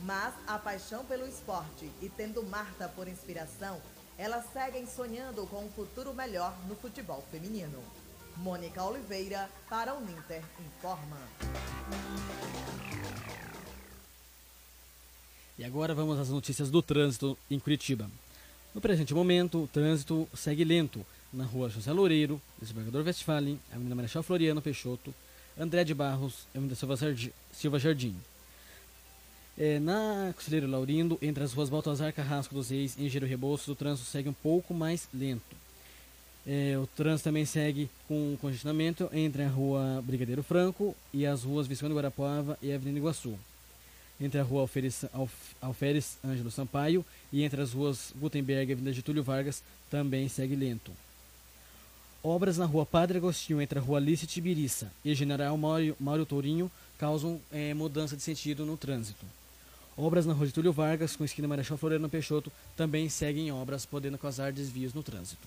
Mas 0.00 0.34
a 0.46 0.58
paixão 0.58 1.04
pelo 1.04 1.26
esporte 1.26 1.90
e 2.02 2.08
tendo 2.08 2.42
Marta 2.42 2.88
por 2.88 3.06
inspiração, 3.06 3.80
elas 4.18 4.44
seguem 4.52 4.86
sonhando 4.86 5.46
com 5.46 5.64
um 5.64 5.70
futuro 5.70 6.12
melhor 6.12 6.56
no 6.66 6.74
futebol 6.74 7.22
feminino. 7.30 7.82
Mônica 8.36 8.82
Oliveira, 8.82 9.48
para 9.68 9.94
o 9.94 10.00
Ninter 10.00 10.42
Informa. 10.60 11.16
E 15.58 15.64
agora 15.64 15.94
vamos 15.94 16.18
às 16.18 16.28
notícias 16.28 16.70
do 16.70 16.82
trânsito 16.82 17.36
em 17.50 17.58
Curitiba. 17.58 18.10
No 18.74 18.80
presente 18.80 19.14
momento, 19.14 19.62
o 19.62 19.66
trânsito 19.66 20.28
segue 20.34 20.64
lento 20.64 21.04
na 21.32 21.44
rua 21.44 21.70
José 21.70 21.90
Loureiro, 21.92 22.40
Desembargador 22.60 23.04
Westphalen, 23.06 23.58
Avenida 23.72 23.94
Marechal 23.94 24.22
Floriano 24.22 24.60
Peixoto, 24.60 25.14
André 25.58 25.82
de 25.82 25.94
Barros, 25.94 26.46
Avenida 26.54 26.76
Silva 27.52 27.78
Jardim. 27.78 28.14
É, 29.56 29.78
na 29.78 30.34
Conselheiro 30.34 30.70
Laurindo, 30.70 31.18
entre 31.22 31.42
as 31.42 31.54
ruas 31.54 31.70
Baltazar 31.70 32.12
Carrasco 32.12 32.54
dos 32.54 32.68
Reis 32.68 32.94
e 32.98 33.06
Engenheiro 33.06 33.26
Rebouças, 33.26 33.68
o 33.68 33.74
trânsito 33.74 34.10
segue 34.10 34.28
um 34.28 34.34
pouco 34.34 34.74
mais 34.74 35.08
lento. 35.14 35.56
É, 36.46 36.76
o 36.76 36.86
trânsito 36.86 37.30
também 37.30 37.46
segue 37.46 37.90
com 38.06 38.36
congestionamento 38.38 39.08
entre 39.10 39.42
a 39.42 39.48
rua 39.48 40.02
Brigadeiro 40.04 40.42
Franco 40.42 40.94
e 41.14 41.24
as 41.24 41.44
ruas 41.44 41.66
Visconde 41.66 41.94
Guarapuava 41.94 42.58
e 42.60 42.70
Avenida 42.70 42.98
Iguaçu. 42.98 43.38
Entre 44.20 44.40
a 44.40 44.42
rua 44.42 44.62
Alferes, 44.62 45.04
Alferes 45.60 46.16
Ângelo 46.24 46.50
Sampaio 46.50 47.04
e 47.32 47.42
entre 47.42 47.60
as 47.60 47.72
ruas 47.72 48.12
Gutenberg 48.16 48.70
e 48.70 48.72
Avenida 48.72 48.92
Getúlio 48.92 49.22
Vargas 49.22 49.62
também 49.90 50.28
segue 50.28 50.56
lento. 50.56 50.90
Obras 52.22 52.56
na 52.56 52.64
rua 52.64 52.84
Padre 52.86 53.18
Agostinho 53.18 53.60
entre 53.60 53.78
a 53.78 53.82
rua 53.82 53.98
Alice 53.98 54.26
Tibiriça 54.26 54.90
e 55.04 55.14
General 55.14 55.56
Mário, 55.56 55.94
Mário 56.00 56.26
Tourinho 56.26 56.70
causam 56.98 57.40
é, 57.52 57.74
mudança 57.74 58.16
de 58.16 58.22
sentido 58.22 58.64
no 58.64 58.76
trânsito. 58.76 59.24
Obras 59.96 60.26
na 60.26 60.32
rua 60.32 60.46
Getúlio 60.46 60.72
Vargas, 60.72 61.16
com 61.16 61.24
esquina 61.24 61.48
Marechal 61.48 61.78
Floriano 61.78 62.08
Peixoto, 62.08 62.52
também 62.76 63.08
seguem 63.08 63.50
obras, 63.50 63.86
podendo 63.86 64.18
causar 64.18 64.52
desvios 64.52 64.92
no 64.92 65.02
trânsito. 65.02 65.46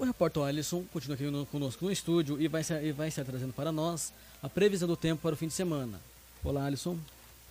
O 0.00 0.04
repórter 0.04 0.42
Alisson 0.42 0.82
continua 0.94 1.14
aqui 1.14 1.24
no, 1.24 1.44
conosco 1.44 1.84
no 1.84 1.92
estúdio 1.92 2.40
e 2.40 2.48
vai, 2.48 2.62
e 2.82 2.90
vai 2.90 3.08
estar 3.08 3.22
trazendo 3.22 3.52
para 3.52 3.70
nós 3.70 4.14
a 4.42 4.48
previsão 4.48 4.88
do 4.88 4.96
tempo 4.96 5.20
para 5.20 5.34
o 5.34 5.36
fim 5.36 5.46
de 5.46 5.52
semana. 5.52 6.00
Olá, 6.42 6.64
Alisson. 6.64 6.96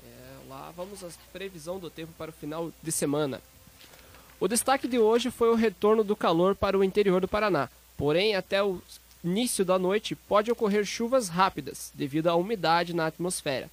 É, 0.03 0.49
lá 0.49 0.73
vamos 0.75 1.03
à 1.03 1.09
previsão 1.31 1.77
do 1.77 1.91
tempo 1.91 2.11
para 2.17 2.31
o 2.31 2.33
final 2.33 2.71
de 2.81 2.91
semana. 2.91 3.39
O 4.39 4.47
destaque 4.47 4.87
de 4.87 4.97
hoje 4.97 5.29
foi 5.29 5.49
o 5.49 5.53
retorno 5.53 6.03
do 6.03 6.15
calor 6.15 6.55
para 6.55 6.75
o 6.75 6.83
interior 6.83 7.21
do 7.21 7.27
Paraná. 7.27 7.69
Porém, 7.95 8.35
até 8.35 8.63
o 8.63 8.81
início 9.23 9.63
da 9.63 9.77
noite 9.77 10.15
pode 10.15 10.51
ocorrer 10.51 10.83
chuvas 10.85 11.29
rápidas 11.29 11.91
devido 11.93 12.29
à 12.29 12.35
umidade 12.35 12.95
na 12.95 13.05
atmosfera. 13.05 13.69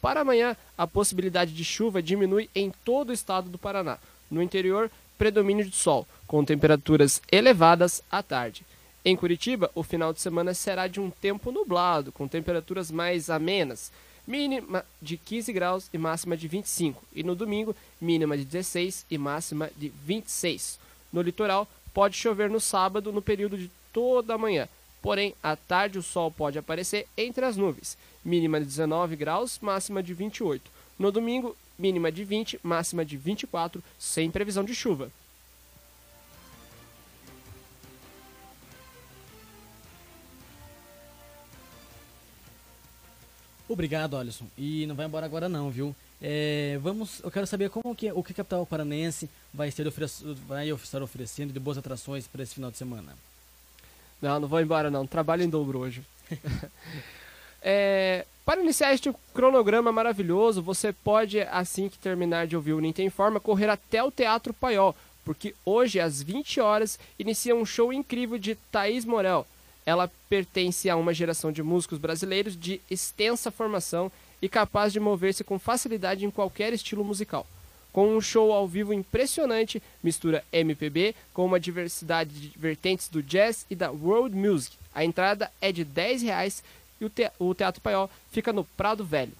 Para 0.00 0.20
amanhã, 0.20 0.56
a 0.78 0.86
possibilidade 0.86 1.52
de 1.52 1.64
chuva 1.64 2.00
diminui 2.00 2.48
em 2.54 2.72
todo 2.84 3.10
o 3.10 3.12
estado 3.12 3.50
do 3.50 3.58
Paraná. 3.58 3.98
No 4.30 4.40
interior, 4.40 4.88
predomínio 5.22 5.64
de 5.64 5.76
sol, 5.76 6.04
com 6.26 6.44
temperaturas 6.44 7.22
elevadas 7.30 8.02
à 8.10 8.24
tarde. 8.24 8.66
Em 9.04 9.14
Curitiba, 9.14 9.70
o 9.72 9.84
final 9.84 10.12
de 10.12 10.20
semana 10.20 10.52
será 10.52 10.88
de 10.88 10.98
um 10.98 11.10
tempo 11.10 11.52
nublado, 11.52 12.10
com 12.10 12.26
temperaturas 12.26 12.90
mais 12.90 13.30
amenas, 13.30 13.92
mínima 14.26 14.84
de 15.00 15.16
15 15.16 15.52
graus 15.52 15.88
e 15.94 15.96
máxima 15.96 16.36
de 16.36 16.48
25, 16.48 17.00
e 17.14 17.22
no 17.22 17.36
domingo, 17.36 17.72
mínima 18.00 18.36
de 18.36 18.44
16 18.44 19.06
e 19.08 19.16
máxima 19.16 19.70
de 19.76 19.90
26. 20.04 20.80
No 21.12 21.22
litoral, 21.22 21.68
pode 21.94 22.16
chover 22.16 22.50
no 22.50 22.58
sábado 22.58 23.12
no 23.12 23.22
período 23.22 23.56
de 23.56 23.70
toda 23.92 24.34
a 24.34 24.38
manhã, 24.38 24.68
porém, 25.00 25.36
à 25.40 25.54
tarde 25.54 26.00
o 26.00 26.02
sol 26.02 26.32
pode 26.32 26.58
aparecer 26.58 27.06
entre 27.16 27.44
as 27.44 27.56
nuvens, 27.56 27.96
mínima 28.24 28.58
de 28.58 28.66
19 28.66 29.14
graus, 29.14 29.60
máxima 29.62 30.02
de 30.02 30.14
28. 30.14 30.68
No 30.98 31.12
domingo, 31.12 31.56
mínima 31.82 32.12
de 32.12 32.24
20, 32.24 32.60
máxima 32.62 33.04
de 33.04 33.16
24, 33.16 33.82
sem 33.98 34.30
previsão 34.30 34.64
de 34.64 34.72
chuva. 34.74 35.10
Obrigado, 43.68 44.16
Alisson. 44.16 44.46
E 44.56 44.86
não 44.86 44.94
vai 44.94 45.06
embora 45.06 45.26
agora 45.26 45.48
não, 45.48 45.70
viu? 45.70 45.94
É, 46.20 46.78
vamos, 46.80 47.20
eu 47.24 47.30
quero 47.30 47.46
saber 47.46 47.68
como 47.68 47.96
que 47.96 48.12
o 48.12 48.22
que 48.22 48.32
a 48.32 48.36
capital 48.36 48.64
paranense 48.64 49.28
vai, 49.52 49.72
ter 49.72 49.90
vai 50.46 50.68
estar 50.68 51.02
oferecendo 51.02 51.52
de 51.52 51.58
boas 51.58 51.78
atrações 51.78 52.28
para 52.28 52.42
esse 52.42 52.54
final 52.54 52.70
de 52.70 52.76
semana. 52.76 53.16
Não, 54.20 54.38
não 54.38 54.46
vou 54.46 54.60
embora 54.60 54.88
não. 54.88 55.04
Trabalho 55.04 55.42
em 55.42 55.48
dobro 55.48 55.80
hoje. 55.80 56.02
é, 57.62 58.26
para 58.44 58.60
iniciar 58.60 58.92
este 58.92 59.12
cronograma 59.32 59.92
maravilhoso, 59.92 60.62
você 60.62 60.92
pode, 60.92 61.40
assim 61.40 61.88
que 61.88 61.98
terminar 61.98 62.46
de 62.46 62.56
ouvir 62.56 62.72
o 62.72 62.80
Ninten 62.80 63.06
Informa, 63.06 63.40
correr 63.40 63.68
até 63.68 64.02
o 64.02 64.10
Teatro 64.10 64.52
Paiol, 64.52 64.96
porque 65.24 65.54
hoje, 65.64 66.00
às 66.00 66.22
20 66.22 66.60
horas, 66.60 66.98
inicia 67.18 67.54
um 67.54 67.64
show 67.64 67.92
incrível 67.92 68.38
de 68.38 68.56
Thaís 68.70 69.04
Morel, 69.04 69.46
ela 69.84 70.10
pertence 70.28 70.88
a 70.88 70.96
uma 70.96 71.12
geração 71.12 71.50
de 71.50 71.62
músicos 71.62 71.98
brasileiros 71.98 72.56
de 72.56 72.80
extensa 72.90 73.50
formação 73.50 74.10
e 74.40 74.48
capaz 74.48 74.92
de 74.92 75.00
mover-se 75.00 75.44
com 75.44 75.58
facilidade 75.58 76.24
em 76.24 76.30
qualquer 76.30 76.72
estilo 76.72 77.04
musical. 77.04 77.46
Com 77.92 78.16
um 78.16 78.20
show 78.20 78.52
ao 78.52 78.66
vivo 78.66 78.94
impressionante, 78.94 79.82
mistura 80.02 80.42
MPB 80.52 81.14
com 81.34 81.44
uma 81.44 81.60
diversidade 81.60 82.30
de 82.30 82.58
vertentes 82.58 83.08
do 83.08 83.22
jazz 83.22 83.66
e 83.68 83.74
da 83.74 83.90
world 83.90 84.34
music. 84.34 84.76
A 84.94 85.04
entrada 85.04 85.50
é 85.60 85.70
de 85.70 85.84
10 85.84 86.22
reais 86.22 86.62
e 87.02 87.04
o, 87.04 87.10
te 87.10 87.30
o 87.38 87.54
Teatro 87.54 87.80
Paiol 87.80 88.08
fica 88.30 88.52
no 88.52 88.64
Prado 88.64 89.04
Velho. 89.04 89.32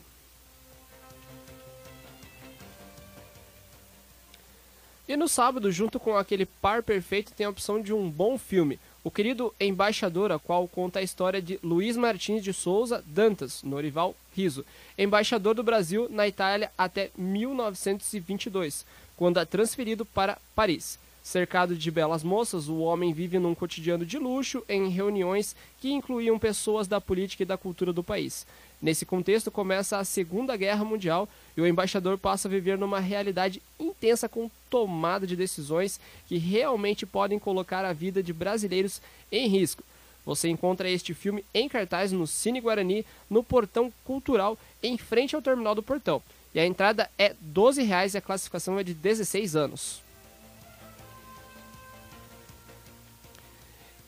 E 5.08 5.16
no 5.16 5.28
sábado, 5.28 5.70
junto 5.70 6.00
com 6.00 6.16
aquele 6.16 6.46
par 6.46 6.82
perfeito, 6.82 7.32
tem 7.32 7.44
a 7.44 7.50
opção 7.50 7.80
de 7.80 7.92
um 7.92 8.08
bom 8.08 8.38
filme. 8.38 8.78
O 9.04 9.10
querido 9.10 9.52
Embaixador, 9.60 10.30
a 10.30 10.38
qual 10.38 10.66
conta 10.68 11.00
a 11.00 11.02
história 11.02 11.42
de 11.42 11.58
Luiz 11.62 11.96
Martins 11.96 12.42
de 12.42 12.52
Souza 12.52 13.02
Dantas, 13.04 13.62
Norival 13.62 14.14
Riso, 14.34 14.64
embaixador 14.96 15.54
do 15.54 15.62
Brasil 15.62 16.06
na 16.08 16.26
Itália 16.28 16.70
até 16.78 17.10
1922, 17.16 18.86
quando 19.16 19.40
é 19.40 19.44
transferido 19.44 20.04
para 20.06 20.38
Paris. 20.54 20.98
Cercado 21.22 21.76
de 21.76 21.90
belas 21.90 22.24
moças, 22.24 22.68
o 22.68 22.78
homem 22.78 23.12
vive 23.12 23.38
num 23.38 23.54
cotidiano 23.54 24.04
de 24.04 24.18
luxo 24.18 24.64
em 24.68 24.88
reuniões 24.88 25.54
que 25.80 25.92
incluíam 25.92 26.36
pessoas 26.36 26.88
da 26.88 27.00
política 27.00 27.44
e 27.44 27.46
da 27.46 27.56
cultura 27.56 27.92
do 27.92 28.02
país. 28.02 28.44
Nesse 28.82 29.06
contexto 29.06 29.48
começa 29.48 29.96
a 29.96 30.04
Segunda 30.04 30.56
Guerra 30.56 30.84
Mundial 30.84 31.28
e 31.56 31.60
o 31.60 31.66
embaixador 31.66 32.18
passa 32.18 32.48
a 32.48 32.50
viver 32.50 32.76
numa 32.76 32.98
realidade 32.98 33.62
intensa 33.78 34.28
com 34.28 34.50
tomada 34.68 35.24
de 35.24 35.36
decisões 35.36 36.00
que 36.26 36.36
realmente 36.38 37.06
podem 37.06 37.38
colocar 37.38 37.84
a 37.84 37.92
vida 37.92 38.20
de 38.20 38.32
brasileiros 38.32 39.00
em 39.30 39.46
risco. 39.46 39.84
Você 40.26 40.48
encontra 40.48 40.90
este 40.90 41.14
filme 41.14 41.44
em 41.54 41.68
cartaz 41.68 42.10
no 42.10 42.26
Cine 42.26 42.60
Guarani, 42.60 43.06
no 43.30 43.44
Portão 43.44 43.92
Cultural, 44.04 44.58
em 44.82 44.98
frente 44.98 45.36
ao 45.36 45.42
Terminal 45.42 45.76
do 45.76 45.82
Portão. 45.82 46.20
E 46.52 46.58
a 46.58 46.66
entrada 46.66 47.08
é 47.16 47.28
R$ 47.28 47.36
12 47.40 47.82
e 47.82 48.16
a 48.16 48.20
classificação 48.20 48.76
é 48.76 48.82
de 48.82 48.94
16 48.94 49.54
anos. 49.54 50.01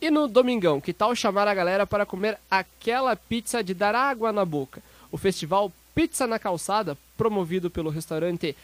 E 0.04 0.10
no 0.10 0.28
domingão, 0.28 0.82
que 0.82 0.92
tal 0.92 1.16
chamar 1.16 1.48
a 1.48 1.54
galera 1.54 1.86
para 1.86 2.04
comer 2.04 2.38
aquela 2.50 3.16
pizza 3.16 3.64
de 3.64 3.72
dar 3.72 3.94
água 3.94 4.34
na 4.34 4.44
boca? 4.44 4.82
O 5.10 5.16
festival 5.16 5.72
Pizza 5.94 6.26
na 6.26 6.38
Calçada, 6.38 6.94
promovido 7.16 7.70
pelo 7.70 7.88
restaurante 7.88 8.54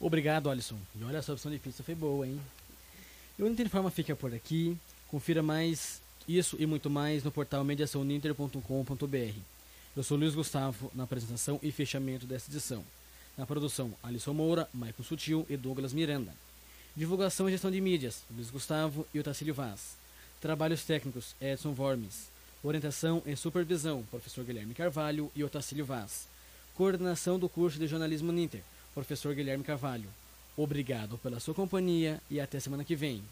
Obrigado, 0.00 0.50
Alisson. 0.50 0.78
E 0.98 1.04
olha, 1.04 1.18
essa 1.18 1.32
opção 1.32 1.50
de 1.50 1.58
pizza 1.58 1.82
foi 1.82 1.94
boa, 1.94 2.26
hein? 2.26 2.40
E 3.38 3.42
o 3.42 3.48
Ninter 3.48 3.66
Informa 3.66 3.90
fica 3.90 4.14
por 4.14 4.34
aqui. 4.34 4.76
Confira 5.08 5.42
mais 5.42 6.00
isso 6.26 6.56
e 6.58 6.66
muito 6.66 6.90
mais 6.90 7.22
no 7.22 7.30
portal 7.30 7.64
mediaçãoninter.com.br. 7.64 9.38
Eu 9.96 10.02
sou 10.02 10.16
Luiz 10.16 10.34
Gustavo 10.34 10.90
na 10.94 11.04
apresentação 11.04 11.58
e 11.62 11.70
fechamento 11.70 12.26
desta 12.26 12.50
edição. 12.50 12.84
Na 13.36 13.46
produção, 13.46 13.92
Alisson 14.02 14.32
Moura, 14.32 14.68
Michael 14.72 15.04
Sutil 15.04 15.46
e 15.48 15.56
Douglas 15.56 15.92
Miranda. 15.92 16.32
Divulgação 16.96 17.48
e 17.48 17.52
gestão 17.52 17.70
de 17.70 17.80
mídias, 17.80 18.22
Luiz 18.30 18.50
Gustavo 18.50 19.06
e 19.12 19.18
Otacílio 19.18 19.54
Vaz. 19.54 19.96
Trabalhos 20.40 20.84
técnicos, 20.84 21.34
Edson 21.40 21.72
Vormes. 21.72 22.28
Orientação 22.62 23.22
e 23.26 23.36
supervisão, 23.36 24.04
professor 24.10 24.44
Guilherme 24.44 24.74
Carvalho 24.74 25.30
e 25.34 25.44
Otacílio 25.44 25.84
Vaz. 25.84 26.26
Coordenação 26.74 27.38
do 27.38 27.48
curso 27.48 27.78
de 27.78 27.86
jornalismo 27.86 28.32
Ninter, 28.32 28.62
professor 28.94 29.34
Guilherme 29.34 29.64
Carvalho. 29.64 30.08
Obrigado 30.56 31.18
pela 31.18 31.40
sua 31.40 31.54
companhia 31.54 32.20
e 32.30 32.40
até 32.40 32.60
semana 32.60 32.84
que 32.84 32.94
vem. 32.94 33.22